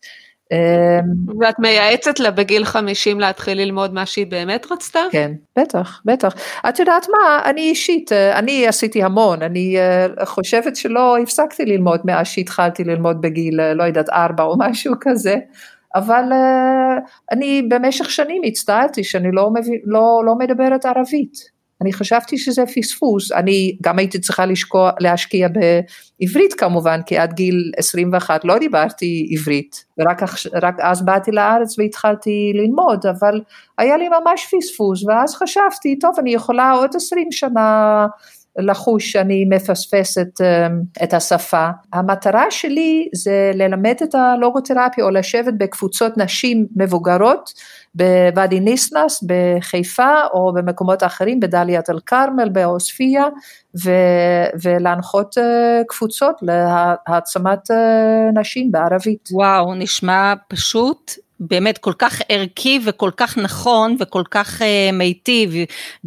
[0.53, 4.99] אמ, ואת מייעצת לה בגיל 50 להתחיל ללמוד מה שהיא באמת רצתה?
[5.11, 6.33] כן, בטח, בטח.
[6.69, 12.01] את יודעת מה, אני אישית, אה, אני עשיתי המון, אני אה, חושבת שלא הפסקתי ללמוד
[12.05, 15.35] מאז שהתחלתי ללמוד בגיל, אה, לא יודעת, ארבע או משהו כזה.
[15.95, 16.23] אבל
[17.31, 21.52] אני במשך שנים הצטערתי שאני לא, מבין, לא, לא מדברת ערבית.
[21.81, 27.71] אני חשבתי שזה פספוס, אני גם הייתי צריכה לשקוע, להשקיע בעברית כמובן, כי עד גיל
[27.77, 30.23] 21 לא דיברתי עברית, ורק
[30.61, 33.41] רק אז באתי לארץ והתחלתי ללמוד, אבל
[33.77, 38.07] היה לי ממש פספוס, ואז חשבתי, טוב, אני יכולה עוד 20 שנה
[38.59, 40.41] לחוש שאני מפספסת
[41.03, 41.69] את השפה.
[41.93, 47.53] המטרה שלי זה ללמד את הלוגותרפיה או לשבת בקבוצות נשים מבוגרות
[47.95, 53.21] בוואדי ניסנס בחיפה או במקומות אחרים בדאלית אל כרמל בעוספיא
[54.63, 55.35] ולהנחות
[55.87, 57.67] קבוצות להעצמת
[58.33, 59.29] נשים בערבית.
[59.31, 61.11] וואו, נשמע פשוט
[61.47, 65.53] באמת כל כך ערכי וכל כך נכון וכל כך uh, מיטיב,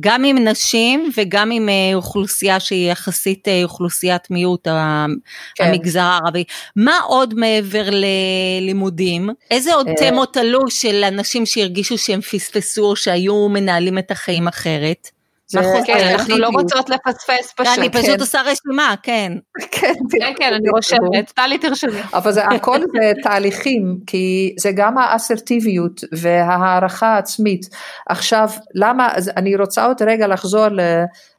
[0.01, 5.64] גם עם נשים וגם עם uh, אוכלוסייה שהיא יחסית uh, אוכלוסיית מיעוט, כן.
[5.64, 6.45] המגזר הערבי.
[6.76, 9.30] מה עוד מעבר ללימודים?
[9.51, 15.16] איזה עוד תמות עלו של אנשים שהרגישו שהם פספסו או שהיו מנהלים את החיים אחרת?
[15.49, 17.79] זה כן, אנחנו לא רוצות לפספס פשוט.
[17.79, 19.33] אני פשוט עושה רשימה, כן.
[19.71, 22.01] כן, כן, אני רושמת, טלי תרשמי.
[22.15, 27.67] אבל זה הכל זה תהליכים, כי זה גם האסרטיביות וההערכה העצמית.
[28.09, 30.81] עכשיו, למה, אני רוצה עוד רגע לחזור ל...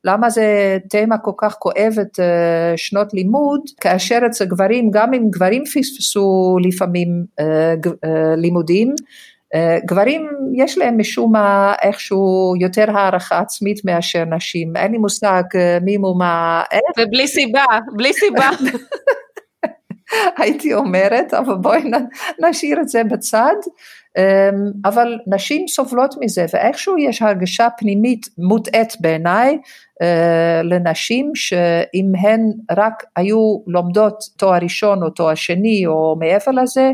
[0.04, 2.20] למה זה תמה כל כך כואבת
[2.76, 7.26] שנות לימוד, כאשר אצל גברים, גם אם גברים פספסו לפעמים
[8.38, 8.94] לימודים, אה,
[9.86, 15.78] גברים יש להם משום מה איכשהו יותר הערכה עצמית מאשר נשים, אין לי מושג אה,
[15.82, 17.08] מי מו מה איך.
[17.08, 18.50] ובלי סיבה, בלי סיבה.
[20.38, 21.82] הייתי אומרת, אבל בואי
[22.40, 23.56] נשאיר את זה בצד.
[24.86, 29.58] אבל נשים סובלות מזה ואיכשהו יש הרגשה פנימית מוטעית בעיניי
[30.02, 32.42] אה, לנשים שאם הן
[32.78, 36.92] רק היו לומדות תואר ראשון או תואר שני או מעבר לזה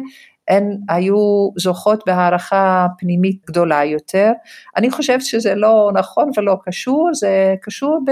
[0.47, 4.31] הן היו זוכות בהערכה פנימית גדולה יותר.
[4.77, 8.11] אני חושבת שזה לא נכון ולא קשור, זה קשור ב...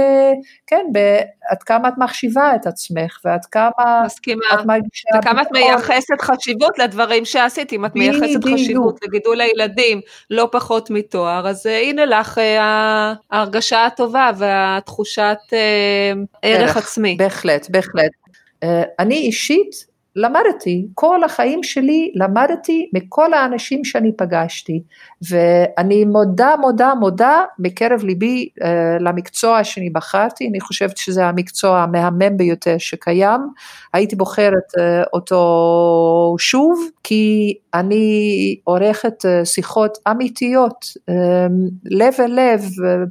[0.67, 4.45] כן, בעד כמה את מחשיבה את עצמך ועד כמה מסכימה.
[4.53, 5.09] את מרגישה...
[5.19, 11.47] וכמה את מייחסת חשיבות לדברים שעשית, אם את מייחסת חשיבות לגידול הילדים לא פחות מתואר,
[11.47, 12.41] אז uh, הנה לך uh,
[13.32, 15.55] ההרגשה הטובה והתחושת uh,
[16.41, 17.15] ערך עצמי.
[17.19, 18.11] בהחלט, בהחלט.
[18.99, 24.82] אני אישית למדתי, כל החיים שלי למדתי מכל האנשים שאני פגשתי
[25.30, 28.66] ואני מודה מודה מודה בקרב ליבי uh,
[28.99, 33.39] למקצוע שאני בחרתי, אני חושבת שזה המקצוע המהמם ביותר שקיים,
[33.93, 41.14] הייתי בוחרת uh, אותו שוב כי אני עורכת uh, שיחות אמיתיות, uh,
[41.86, 42.66] לב אל לב,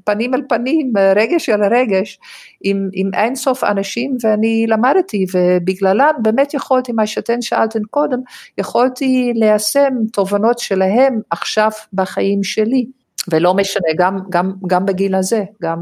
[0.04, 2.18] פנים אל פנים, רגש אל רגש
[2.64, 8.18] עם, עם אינסוף אנשים ואני למדתי ובגללם באמת יכולתי, מה שאתן שאלתן קודם,
[8.58, 12.86] יכולתי ליישם תובנות שלהם עכשיו בחיים שלי
[13.28, 15.78] ולא משנה, גם, גם, גם בגיל הזה, גם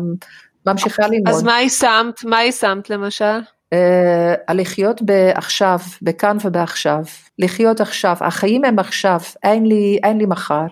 [0.67, 1.29] ממשיכה ללמוד.
[1.29, 2.25] אז מה יישמת?
[2.25, 3.39] מה יישמת למשל?
[3.75, 7.03] Uh, לחיות בעכשיו, בכאן ובעכשיו,
[7.39, 10.67] לחיות עכשיו, החיים הם עכשיו, אין לי, אין לי מחר.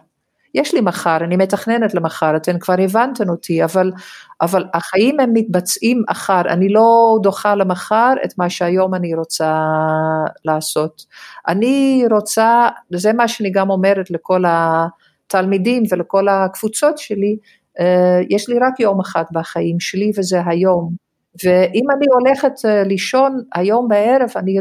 [0.57, 3.92] יש לי מחר, אני מתכננת למחר, אתן כבר הבנתן אותי, אבל,
[4.40, 9.64] אבל החיים הם מתבצעים אחר, אני לא דוחה למחר את מה שהיום אני רוצה
[10.44, 11.04] לעשות.
[11.48, 17.36] אני רוצה, זה מה שאני גם אומרת לכל התלמידים ולכל הקבוצות שלי,
[17.80, 21.05] אה, יש לי רק יום אחד בחיים שלי וזה היום.
[21.45, 24.57] ואם אני הולכת אה, לישון היום בערב, אני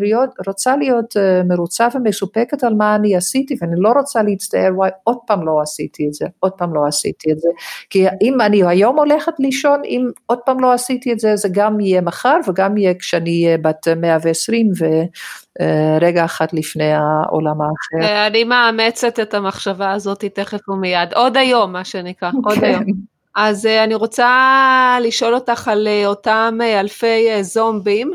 [0.47, 5.17] רוצה להיות אה, מרוצה ומסופקת על מה אני עשיתי, ואני לא רוצה להצטער, וואי, עוד
[5.27, 7.49] פעם לא עשיתי את זה, עוד פעם לא עשיתי את זה.
[7.89, 11.79] כי אם אני היום הולכת לישון, אם עוד פעם לא עשיתי את זה, זה גם
[11.79, 18.27] יהיה מחר וגם יהיה כשאני אהיה בת 120 ורגע אה, אחת לפני העולם האחר.
[18.27, 22.63] אני מאמצת את המחשבה הזאת תכף ומיד, עוד היום מה שנקרא, עוד כן.
[22.63, 23.14] היום.
[23.35, 28.11] אז אה, אני רוצה לשאול אותך על אה, אותם אה, אלפי זומבים,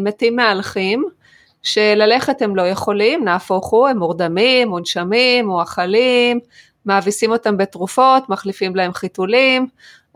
[0.00, 1.04] מתים מהלכים,
[1.62, 6.40] שללכת הם לא יכולים, נהפוך הוא, הם מורדמים, מונשמים, מואכלים,
[6.86, 9.66] מאביסים אותם בתרופות, מחליפים להם חיתולים,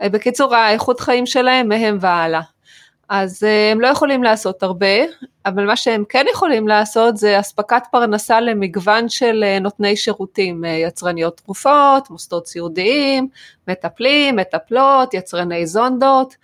[0.03, 2.41] בקיצור האיכות חיים שלהם מהם והלאה.
[3.09, 4.95] אז אה, הם לא יכולים לעשות הרבה,
[5.45, 10.69] אבל מה שהם כן יכולים לעשות זה אספקת פרנסה למגוון של אה, נותני שירותים, אה,
[10.69, 13.27] יצרניות תרופות, מוסדות סיעודיים,
[13.67, 16.35] מטפלים, מטפלות, יצרני זונדות,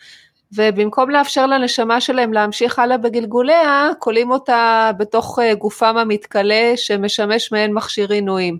[0.55, 8.11] ובמקום לאפשר לנשמה שלהם להמשיך הלאה בגלגוליה, כולים אותה בתוך גופם המתכלה שמשמש מעין מכשיר
[8.11, 8.57] עינויים.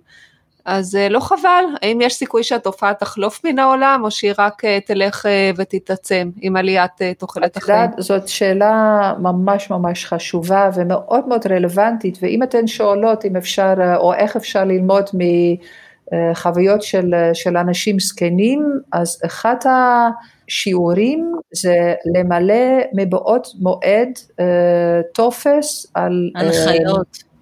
[0.65, 4.79] אז אה, לא חבל, האם יש סיכוי שהתופעה תחלוף מן העולם, או שהיא רק אה,
[4.85, 7.79] תלך אה, ותתעצם עם עליית תוחלת החיים?
[7.79, 13.73] את יודעת, זאת שאלה ממש ממש חשובה ומאוד מאוד רלוונטית, ואם אתן שואלות אם אפשר,
[13.97, 15.09] או איך אפשר ללמוד
[16.13, 24.09] מחוויות של, של אנשים זקנים, אז אחד השיעורים זה למלא מבעוד מועד
[25.13, 26.31] טופס על...
[26.35, 27.32] הנחיות.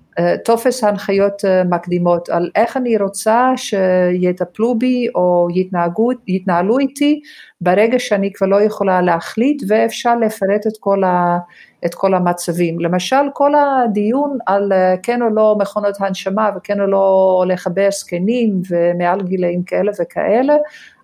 [0.46, 7.22] טופס הנחיות מקדימות על איך אני רוצה שיטפלו בי או יתנהגו, יתנהלו איתי
[7.62, 11.38] ברגע שאני כבר לא יכולה להחליט ואפשר לפרט את כל, ה,
[11.86, 12.80] את כל המצבים.
[12.80, 14.72] למשל כל הדיון על
[15.04, 20.56] כן או לא מכונות הנשמה וכן או לא לחבר זקנים ומעל גילאים כאלה וכאלה,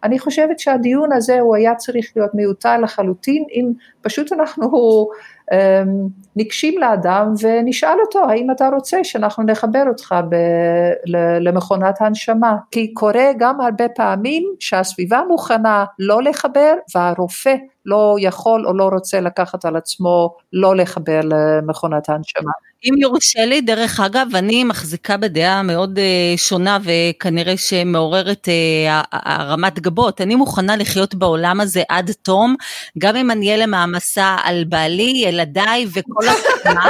[0.03, 5.07] אני חושבת שהדיון הזה הוא היה צריך להיות מיותר לחלוטין אם פשוט אנחנו
[5.51, 12.93] אמ, ניגשים לאדם ונשאל אותו האם אתה רוצה שאנחנו נחבר אותך ב- למכונת הנשמה כי
[12.93, 19.65] קורה גם הרבה פעמים שהסביבה מוכנה לא לחבר והרופא לא יכול או לא רוצה לקחת
[19.65, 22.51] על עצמו לא לחבר למכונת ההנשמה.
[22.85, 29.79] אם יורשה לי, דרך אגב, אני מחזיקה בדעה מאוד uh, שונה וכנראה שמעוררת uh, הרמת
[29.79, 30.21] גבות.
[30.21, 32.55] אני מוכנה לחיות בעולם הזה עד תום,
[32.97, 36.81] גם אם אני אהיה למעמסה על בעלי, ילדיי וכל הזמן.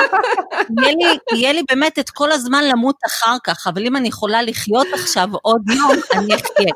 [0.81, 4.41] יהיה, לי, יהיה לי באמת את כל הזמן למות אחר כך, אבל אם אני יכולה
[4.41, 6.73] לחיות עכשיו עוד יום, אני אחיה.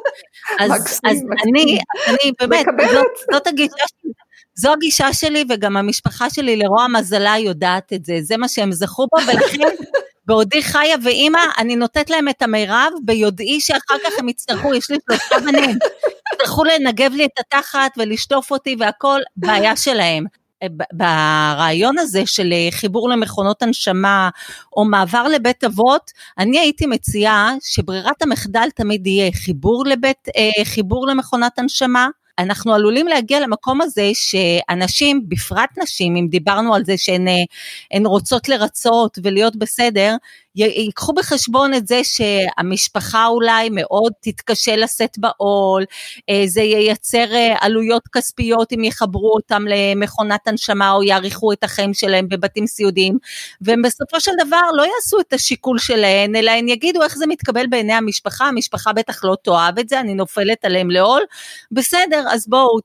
[0.59, 1.29] אז, מקסים, אז מקסים.
[1.53, 4.11] אני, אני באמת, זאת, זאת הגישה שלי.
[4.55, 9.07] זו הגישה שלי וגם המשפחה שלי לרוע מזלה יודעת את זה, זה מה שהם זכו
[9.11, 9.75] בו ולכן
[10.25, 14.97] בעודי חיה ואימא אני נותנת להם את המירב ביודעי שאחר כך הם יצטרכו, יש לי
[15.09, 15.77] שלושה בנים,
[16.33, 20.25] יצטרכו לנגב לי את התחת ולשטוף אותי והכל בעיה שלהם.
[20.93, 24.29] ברעיון הזה של חיבור למכונות הנשמה
[24.77, 31.07] או מעבר לבית אבות, אני הייתי מציעה שברירת המחדל תמיד יהיה חיבור לבית, אה, חיבור
[31.07, 32.07] למכונת הנשמה,
[32.39, 39.17] אנחנו עלולים להגיע למקום הזה שאנשים, בפרט נשים, אם דיברנו על זה שהן רוצות לרצות
[39.23, 40.15] ולהיות בסדר,
[40.55, 45.83] ייקחו בחשבון את זה שהמשפחה אולי מאוד תתקשה לשאת בעול,
[46.29, 51.93] אה, זה ייצר אה, עלויות כספיות אם יחברו אותם למכונת הנשמה או יאריכו את החיים
[51.93, 53.17] שלהם בבתים סיעודיים,
[53.61, 57.67] והם בסופו של דבר לא יעשו את השיקול שלהן, אלא הן יגידו איך זה מתקבל
[57.67, 61.21] בעיני המשפחה, המשפחה בטח לא תאהב את זה, אני נופלת עליהם לעול,
[61.71, 62.79] בסדר, אז בואו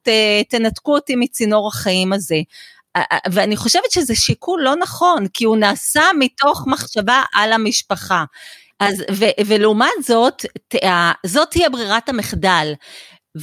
[0.49, 2.37] תנתקו אותי מצינור החיים הזה.
[3.33, 8.25] ואני חושבת שזה שיקול לא נכון, כי הוא נעשה מתוך מחשבה על המשפחה.
[8.81, 10.45] אז, ו, ולעומת זאת,
[11.27, 12.73] זאת תהיה ברירת המחדל.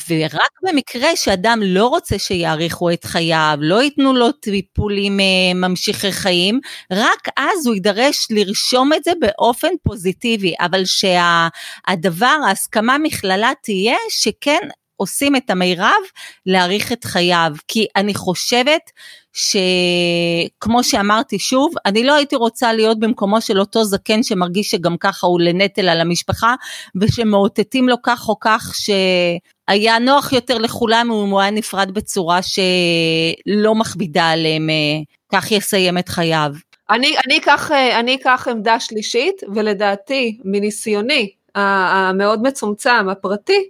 [0.09, 6.59] ורק במקרה שאדם לא רוצה שיאריכו את חייו, לא ייתנו לו טיפולים אה, ממשיכי חיים,
[6.91, 14.59] רק אז הוא יידרש לרשום את זה באופן פוזיטיבי, אבל שהדבר, ההסכמה מכללה תהיה שכן
[14.95, 16.01] עושים את המירב
[16.45, 18.91] להאריך את חייו, כי אני חושבת
[19.33, 25.27] שכמו שאמרתי שוב, אני לא הייתי רוצה להיות במקומו של אותו זקן שמרגיש שגם ככה
[25.27, 26.55] הוא לנטל על המשפחה,
[26.95, 33.75] ושמאותתים לו כך או כך שהיה נוח יותר לכולם אם הוא היה נפרד בצורה שלא
[33.75, 35.01] מכבידה עליהם, אה,
[35.33, 36.51] כך יסיים את חייו.
[36.89, 43.69] אני, אני, אקח, אה, אני אקח עמדה שלישית, ולדעתי, מניסיוני המאוד מצומצם, הפרטי,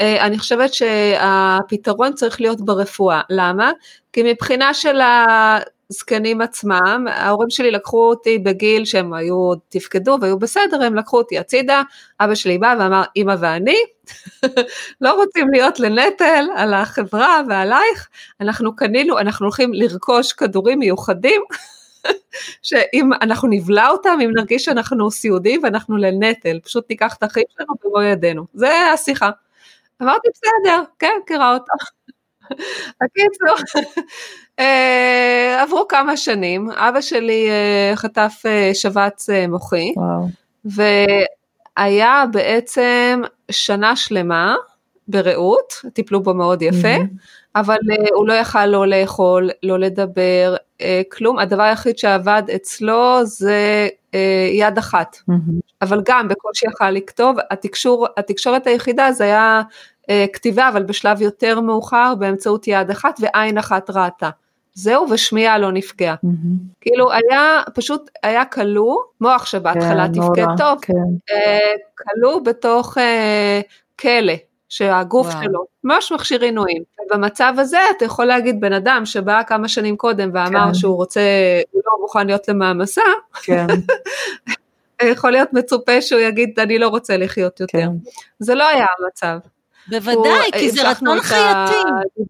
[0.00, 3.20] אני חושבת שהפתרון צריך להיות ברפואה.
[3.30, 3.70] למה?
[4.12, 5.00] כי מבחינה של
[5.90, 11.38] הזקנים עצמם, ההורים שלי לקחו אותי בגיל שהם היו, תפקדו והיו בסדר, הם לקחו אותי
[11.38, 11.82] הצידה,
[12.20, 13.76] אבא שלי בא ואמר, אמא ואני
[15.00, 18.08] לא רוצים להיות לנטל על החברה ועלייך,
[18.40, 21.42] אנחנו קנינו, אנחנו הולכים לרכוש כדורים מיוחדים.
[22.62, 27.74] שאם אנחנו נבלע אותם, אם נרגיש שאנחנו סיעודיים ואנחנו לנטל, פשוט ניקח את החיים שלנו
[27.84, 28.46] במו ידינו.
[28.54, 29.30] זה השיחה.
[30.04, 31.90] אמרתי בסדר, כן, מכירה אותך.
[33.02, 33.82] הקיצור,
[34.58, 39.94] אה, עברו כמה שנים, אבא שלי אה, חטף אה, שבץ מוחי,
[40.64, 44.56] והיה בעצם שנה שלמה
[45.08, 46.96] ברעות, טיפלו בו מאוד יפה,
[47.56, 47.78] אבל
[48.14, 50.56] הוא לא יכל לא לאכול, לא לדבר,
[51.10, 53.88] כלום, הדבר היחיד שעבד אצלו זה
[54.52, 55.16] יד אחת,
[55.82, 59.62] אבל גם בקושי יכל לכתוב, התקשור, התקשורת היחידה זה היה
[60.32, 64.30] כתיבה אבל בשלב יותר מאוחר באמצעות יד אחת ועין אחת ראתה.
[64.74, 66.14] זהו ושמיעה לא נפגעה.
[66.14, 66.74] Mm-hmm.
[66.80, 70.92] כאילו היה פשוט היה כלוא, מוח שבהתחלה כן, תפקד טוב, כן.
[71.30, 73.60] אה, כלוא בתוך אה,
[74.00, 74.32] כלא
[74.68, 75.42] שהגוף וואו.
[75.42, 76.82] שלו ממש מכשיר עינויים.
[77.10, 80.74] במצב הזה אתה יכול להגיד בן אדם שבא כמה שנים קודם ואמר כן.
[80.74, 81.20] שהוא רוצה,
[81.70, 83.02] הוא לא מוכן להיות למעמסה,
[83.42, 83.66] כן.
[85.12, 87.78] יכול להיות מצופה שהוא יגיד אני לא רוצה לחיות יותר.
[87.78, 87.88] כן.
[88.38, 89.38] זה לא היה המצב.
[89.88, 91.74] בוודאי, כי זה רצון חייתי.
[91.74, 92.20] אה,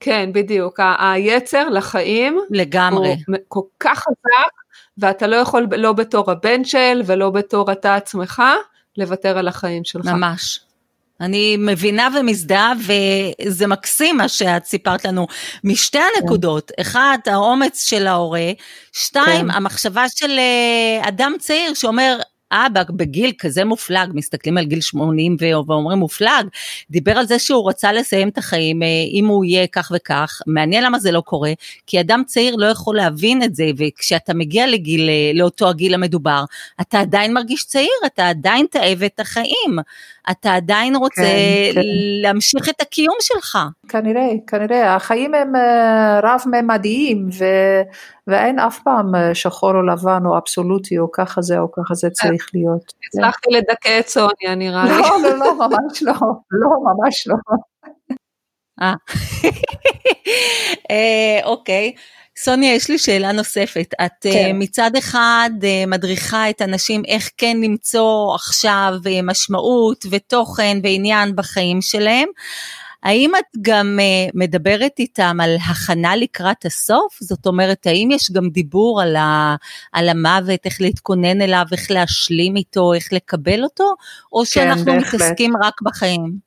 [0.00, 4.52] כן, בדיוק, היצר לחיים, לגמרי, הוא כל כך חזק,
[4.98, 8.42] ואתה לא יכול לא בתור הבן של ולא בתור אתה עצמך,
[8.96, 10.06] לוותר על החיים שלך.
[10.06, 10.60] ממש.
[11.20, 15.26] אני מבינה ומזדהה וזה מקסים מה שאת סיפרת לנו
[15.64, 15.98] משתי.
[16.16, 16.82] הנקודות, כן.
[16.82, 18.52] אחד האומץ של ההורה,
[18.92, 19.50] שתיים כן.
[19.50, 22.18] המחשבה של אה, אדם צעיר שאומר
[22.54, 26.46] אבא בגיל כזה מופלג, מסתכלים על גיל 80 ואומרים מופלג,
[26.90, 30.84] דיבר על זה שהוא רצה לסיים את החיים אה, אם הוא יהיה כך וכך, מעניין
[30.84, 31.52] למה זה לא קורה,
[31.86, 36.44] כי אדם צעיר לא יכול להבין את זה, וכשאתה מגיע לגיל, אה, לאותו הגיל המדובר,
[36.80, 39.78] אתה עדיין מרגיש צעיר, אתה עדיין תאהב את החיים,
[40.30, 41.80] אתה עדיין רוצה כן, כן.
[42.22, 43.58] להמשיך את הקיום שלך.
[43.88, 47.44] כנראה, כנראה, החיים הם אה, רב-ממדיים ו...
[48.26, 52.10] ואין אף פעם אה, שחור או לבן או אבסולוטי או ככה זה או ככה זה
[52.10, 52.92] צריך להיות.
[53.08, 54.90] הצלחתי לדכא את סוניה נראה לי.
[54.90, 56.12] לא, לא, לא, ממש לא,
[56.50, 57.36] לא, ממש לא.
[58.82, 58.94] אה.
[61.44, 61.92] אוקיי.
[62.38, 63.94] סוניה, יש לי שאלה נוספת.
[64.04, 64.50] את כן.
[64.54, 65.50] מצד אחד
[65.86, 72.28] מדריכה את הנשים איך כן למצוא עכשיו משמעות ותוכן ועניין בחיים שלהם.
[73.04, 77.18] האם את גם uh, מדברת איתם על הכנה לקראת הסוף?
[77.20, 79.56] זאת אומרת, האם יש גם דיבור על, ה,
[79.92, 83.94] על המוות, איך להתכונן אליו, איך להשלים איתו, איך לקבל אותו,
[84.32, 85.14] או כן, שאנחנו בהחלט.
[85.14, 86.44] מתעסקים רק בחיים?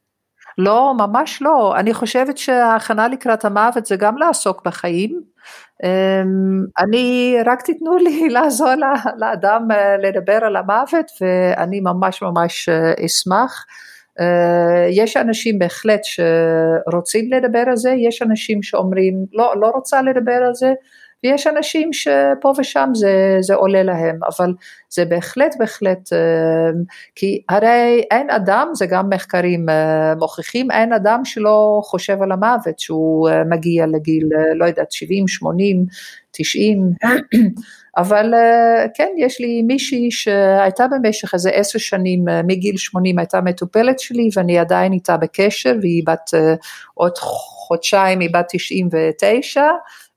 [0.57, 1.75] לא, ממש לא.
[1.77, 5.21] אני חושבת שההכנה לקראת המוות זה גם לעסוק בחיים.
[5.83, 8.73] אמ, אני, רק תיתנו לי לעזור
[9.17, 13.65] לאדם אה, לדבר על המוות ואני ממש ממש אה, אשמח.
[14.19, 20.39] אה, יש אנשים בהחלט שרוצים לדבר על זה, יש אנשים שאומרים לא, לא רוצה לדבר
[20.47, 20.73] על זה,
[21.23, 24.53] ויש אנשים שפה ושם זה, זה עולה להם, אבל
[24.89, 26.69] זה בהחלט בהחלט, אה,
[27.15, 32.79] כי הרי אין אדם, זה גם מחקרים אה, מוכיחים, אין אדם שלא חושב על המוות,
[32.79, 35.85] שהוא מגיע לגיל, לא יודעת, 70, 80,
[36.31, 36.91] 90,
[37.97, 43.41] אבל אה, כן, יש לי מישהי שהייתה במשך איזה עשר שנים, אה, מגיל 80 הייתה
[43.41, 46.55] מטופלת שלי ואני עדיין איתה בקשר והיא בת, אה,
[46.93, 49.63] עוד חודשיים היא בת 99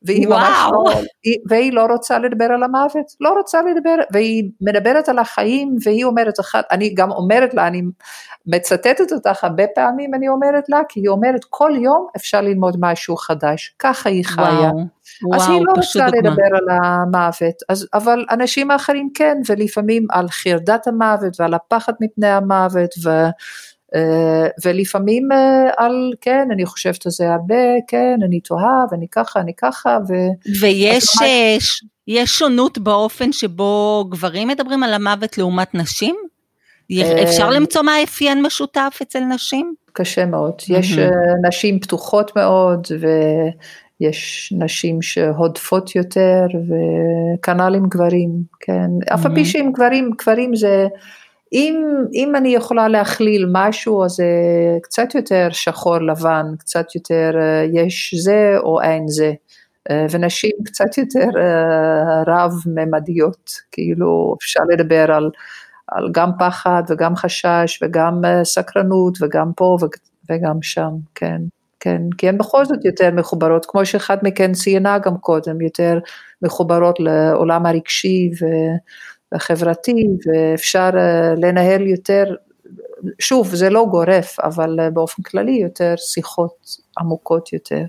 [0.02, 0.84] והיא וואו.
[0.84, 1.00] ממש לא,
[1.48, 6.40] והיא לא רוצה לדבר על המוות, לא רוצה לדבר, והיא מדברת על החיים והיא אומרת
[6.40, 7.82] אחת, אני גם אומרת לה, אני
[8.46, 13.16] מצטטת אותך הרבה פעמים, אני אומרת לה, כי היא אומרת כל יום אפשר ללמוד משהו
[13.16, 14.44] חדש, ככה היא חיה.
[14.44, 15.34] וואו.
[15.34, 20.86] אז היא לא רוצה לדבר על המוות, אז, אבל אנשים אחרים כן, ולפעמים על חרדת
[20.86, 23.10] המוות ועל הפחד מפני המוות, ו,
[24.64, 27.54] ולפעמים אה, על, כן, אני חושבת על זה הרבה,
[27.88, 30.12] כן, אני תוהה, ואני ככה, אני ככה, ו...
[30.60, 31.56] ויש אה,
[32.08, 36.16] יש שונות באופן שבו גברים מדברים על המוות לעומת נשים?
[37.22, 39.74] אפשר למצוא מאפיין משותף אצל נשים?
[39.92, 40.98] קשה מאוד, יש
[41.48, 43.06] נשים פתוחות מאוד, ו...
[44.00, 48.30] יש נשים שהודפות יותר וכנ"ל עם גברים,
[48.60, 50.86] כן, אף על פי שעם גברים, גברים זה,
[51.52, 54.24] אם, אם אני יכולה להכליל משהו אז זה
[54.82, 59.32] קצת יותר שחור לבן, קצת יותר אה, יש זה או אין זה,
[59.90, 65.30] אה, ונשים קצת יותר אה, רב-ממדיות, כאילו אפשר לדבר על,
[65.88, 69.76] על גם פחד וגם חשש וגם סקרנות וגם פה
[70.30, 71.40] וגם שם, כן.
[71.82, 75.98] כן, כי הן בכל זאת יותר מחוברות, כמו שאחד מכן ציינה גם קודם, יותר
[76.42, 78.30] מחוברות לעולם הרגשי
[79.32, 82.24] והחברתי, ואפשר אה, לנהל יותר,
[83.18, 86.54] שוב, זה לא גורף, אבל אה, באופן כללי יותר שיחות
[86.98, 87.82] עמוקות יותר.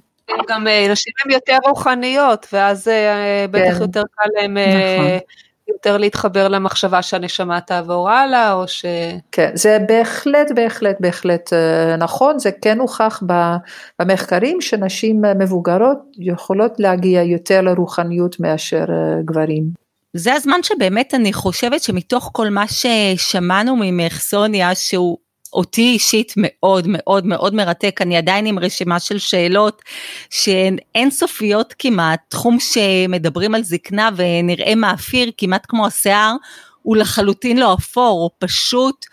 [0.48, 2.88] גם אה, נשים הן יותר רוחניות, ואז
[3.52, 3.82] בטח כן.
[3.82, 5.08] יותר קל להם נכון.
[5.68, 8.86] יותר להתחבר למחשבה שהנשמה תעבור הלאה, או ש...
[9.32, 11.54] כן, זה בהחלט, בהחלט, בהחלט
[11.98, 13.24] נכון, זה כן הוכח
[14.00, 18.86] במחקרים שנשים מבוגרות יכולות להגיע יותר לרוחניות מאשר
[19.26, 19.81] גברים.
[20.14, 25.18] זה הזמן שבאמת אני חושבת שמתוך כל מה ששמענו ממך סוניה שהוא
[25.54, 29.82] אותי אישית מאוד מאוד מאוד מרתק, אני עדיין עם רשימה של שאלות
[30.30, 36.36] שהן אינסופיות כמעט, תחום שמדברים על זקנה ונראה מאפיר כמעט כמו השיער,
[36.82, 39.06] הוא לחלוטין לא אפור, הוא פשוט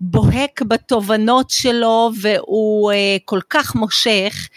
[0.00, 2.94] בוהק בתובנות שלו והוא uh,
[3.24, 4.48] כל כך מושך.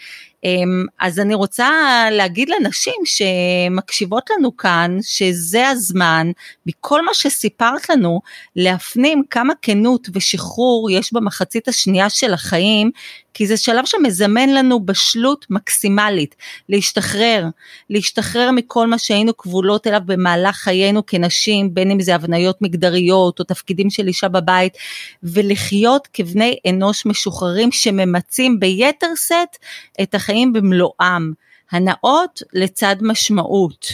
[0.46, 1.70] אמ, אז אני רוצה
[2.10, 6.30] להגיד לנשים שמקשיבות לנו כאן, שזה הזמן,
[6.66, 8.20] מכל מה שסיפרת לנו,
[8.56, 12.90] להפנים כמה כנות ושחרור יש במחצית השנייה של החיים,
[13.36, 16.34] כי זה שלב שמזמן לנו בשלות מקסימלית,
[16.68, 17.44] להשתחרר,
[17.90, 23.44] להשתחרר מכל מה שהיינו כבולות אליו במהלך חיינו כנשים, בין אם זה הבניות מגדריות או
[23.44, 24.76] תפקידים של אישה בבית,
[25.22, 29.56] ולחיות כבני אנוש משוחררים שממצים ביתר שאת
[30.02, 31.32] את החיים במלואם,
[31.70, 33.86] הנאות לצד משמעות.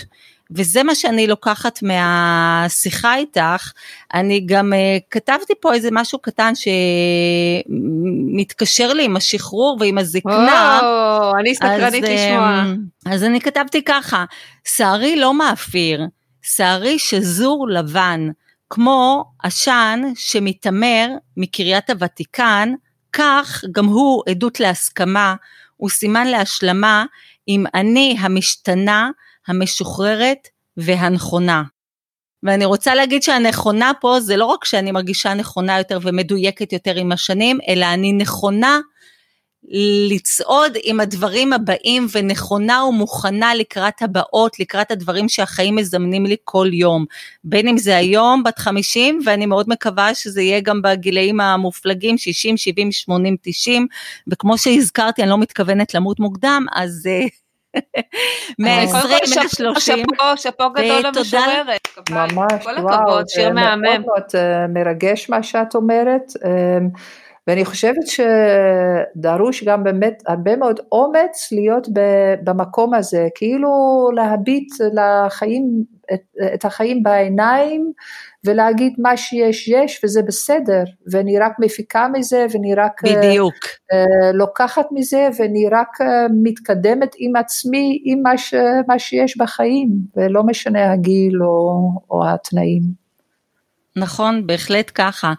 [0.56, 3.72] וזה מה שאני לוקחת מהשיחה איתך,
[4.14, 6.52] אני גם uh, כתבתי פה איזה משהו קטן
[8.26, 10.80] מתקשר לי עם השחרור ועם הזקנה.
[10.82, 12.64] או, אני סקרנית לשמוע.
[13.06, 14.24] אז אני כתבתי ככה,
[14.64, 16.06] שערי לא מאפיר,
[16.42, 18.28] שערי שזור לבן,
[18.70, 22.72] כמו עשן שמתעמר מקריית הוותיקן,
[23.12, 25.34] כך גם הוא עדות להסכמה,
[25.76, 27.04] הוא סימן להשלמה
[27.46, 29.10] עם אני המשתנה,
[29.48, 31.62] המשוחררת והנכונה.
[32.42, 37.12] ואני רוצה להגיד שהנכונה פה זה לא רק שאני מרגישה נכונה יותר ומדויקת יותר עם
[37.12, 38.80] השנים, אלא אני נכונה
[40.10, 47.04] לצעוד עם הדברים הבאים ונכונה ומוכנה לקראת הבאות, לקראת הדברים שהחיים מזמנים לי כל יום.
[47.44, 52.56] בין אם זה היום בת 50 ואני מאוד מקווה שזה יהיה גם בגילאים המופלגים 60,
[52.56, 53.86] 70, 80, 90
[54.28, 57.08] וכמו שהזכרתי אני לא מתכוונת למות מוקדם אז
[57.76, 58.00] אה,
[58.58, 60.36] מ-20 ל-30.
[60.36, 61.88] שאפו גדול למשוררת.
[62.10, 63.82] ממש, כל הכבוד, שיר מהמם.
[63.82, 66.32] מאוד מאוד אה, מרגש מה שאת אומרת.
[66.44, 66.88] אמ,
[67.46, 68.06] ואני חושבת
[69.16, 71.88] שדרוש גם באמת הרבה מאוד אומץ להיות
[72.44, 73.70] במקום הזה, כאילו
[74.14, 76.20] להביט לחיים, את,
[76.54, 77.92] את החיים בעיניים
[78.46, 80.82] ולהגיד מה שיש יש וזה בסדר,
[81.12, 83.54] ואני רק מפיקה מזה ואני רק בדיוק.
[83.54, 83.96] uh,
[84.34, 86.04] לוקחת מזה ואני רק uh,
[86.42, 88.54] מתקדמת עם עצמי עם מה, ש,
[88.88, 93.02] מה שיש בחיים, ולא משנה הגיל או, או התנאים.
[93.96, 95.32] נכון, בהחלט ככה.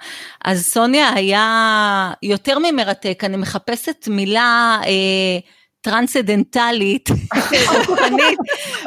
[0.46, 5.40] אז סוניה היה יותר ממרתק, אני מחפשת מילה אה,
[5.84, 7.10] טרנסדנטלית,
[7.88, 8.40] רוחנית,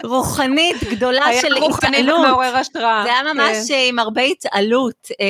[0.05, 1.85] רוחנית גדולה של התעלות.
[1.85, 3.03] היה רוחנית מעורר השראה.
[3.05, 3.75] זה היה ממש כן.
[3.89, 5.27] עם הרבה התעלות, אה,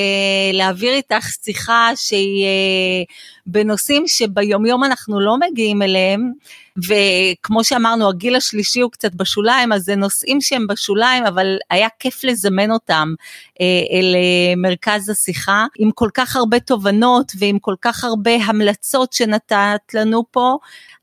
[0.53, 3.03] להעביר איתך שיחה שהיא אה,
[3.47, 6.33] בנושאים שביומיום אנחנו לא מגיעים אליהם.
[6.79, 12.25] וכמו שאמרנו, הגיל השלישי הוא קצת בשוליים, אז זה נושאים שהם בשוליים, אבל היה כיף
[12.25, 13.15] לזמן אותם
[13.61, 19.13] אה, אל אה, מרכז השיחה, עם כל כך הרבה תובנות ועם כל כך הרבה המלצות
[19.13, 20.59] שנתת לנו פה,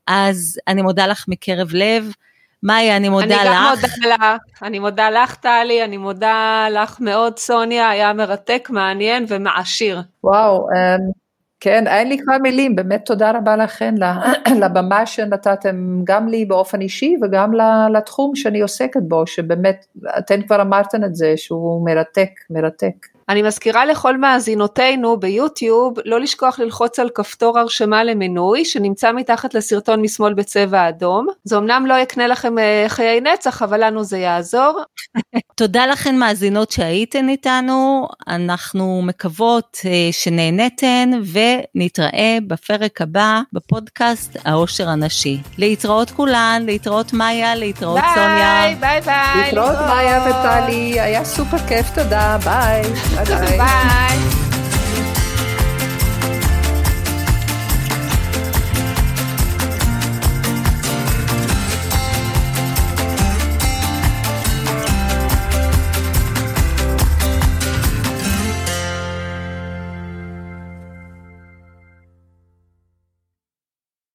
[0.06, 2.12] אז אני מודה לך מקרב לב.
[2.64, 3.40] מאיה, אני מודה אני לך.
[3.40, 8.68] אני גם מודה לך, אני מודה לך טלי, אני מודה לך מאוד סוניה, היה מרתק,
[8.70, 10.02] מעניין ומעשיר.
[10.24, 11.23] וואו, אמ,
[11.64, 13.94] כן, אין לי כבר מילים, באמת תודה רבה לכן,
[14.62, 17.50] לבמה שנתתם גם לי באופן אישי וגם
[17.92, 19.86] לתחום שאני עוסקת בו, שבאמת,
[20.18, 23.06] אתן כבר אמרתן את זה, שהוא מרתק, מרתק.
[23.28, 30.02] אני מזכירה לכל מאזינותינו ביוטיוב לא לשכוח ללחוץ על כפתור הרשמה למנוי שנמצא מתחת לסרטון
[30.02, 31.26] משמאל בצבע אדום.
[31.44, 34.80] זה אמנם לא יקנה לכם אה, חיי נצח אבל לנו זה יעזור.
[35.56, 45.40] תודה לכן מאזינות שהייתן איתנו, אנחנו מקוות אה, שנהנתן ונתראה בפרק הבא בפודקאסט האושר הנשי.
[45.58, 48.62] להתראות כולן, להתראות מאיה, להתראות ביי, סוניה.
[48.62, 49.44] ביי ביי ביי.
[49.44, 52.82] להתראות מאיה וטלי, היה סופר כיף, תודה, ביי.
[53.14, 54.43] 拜拜。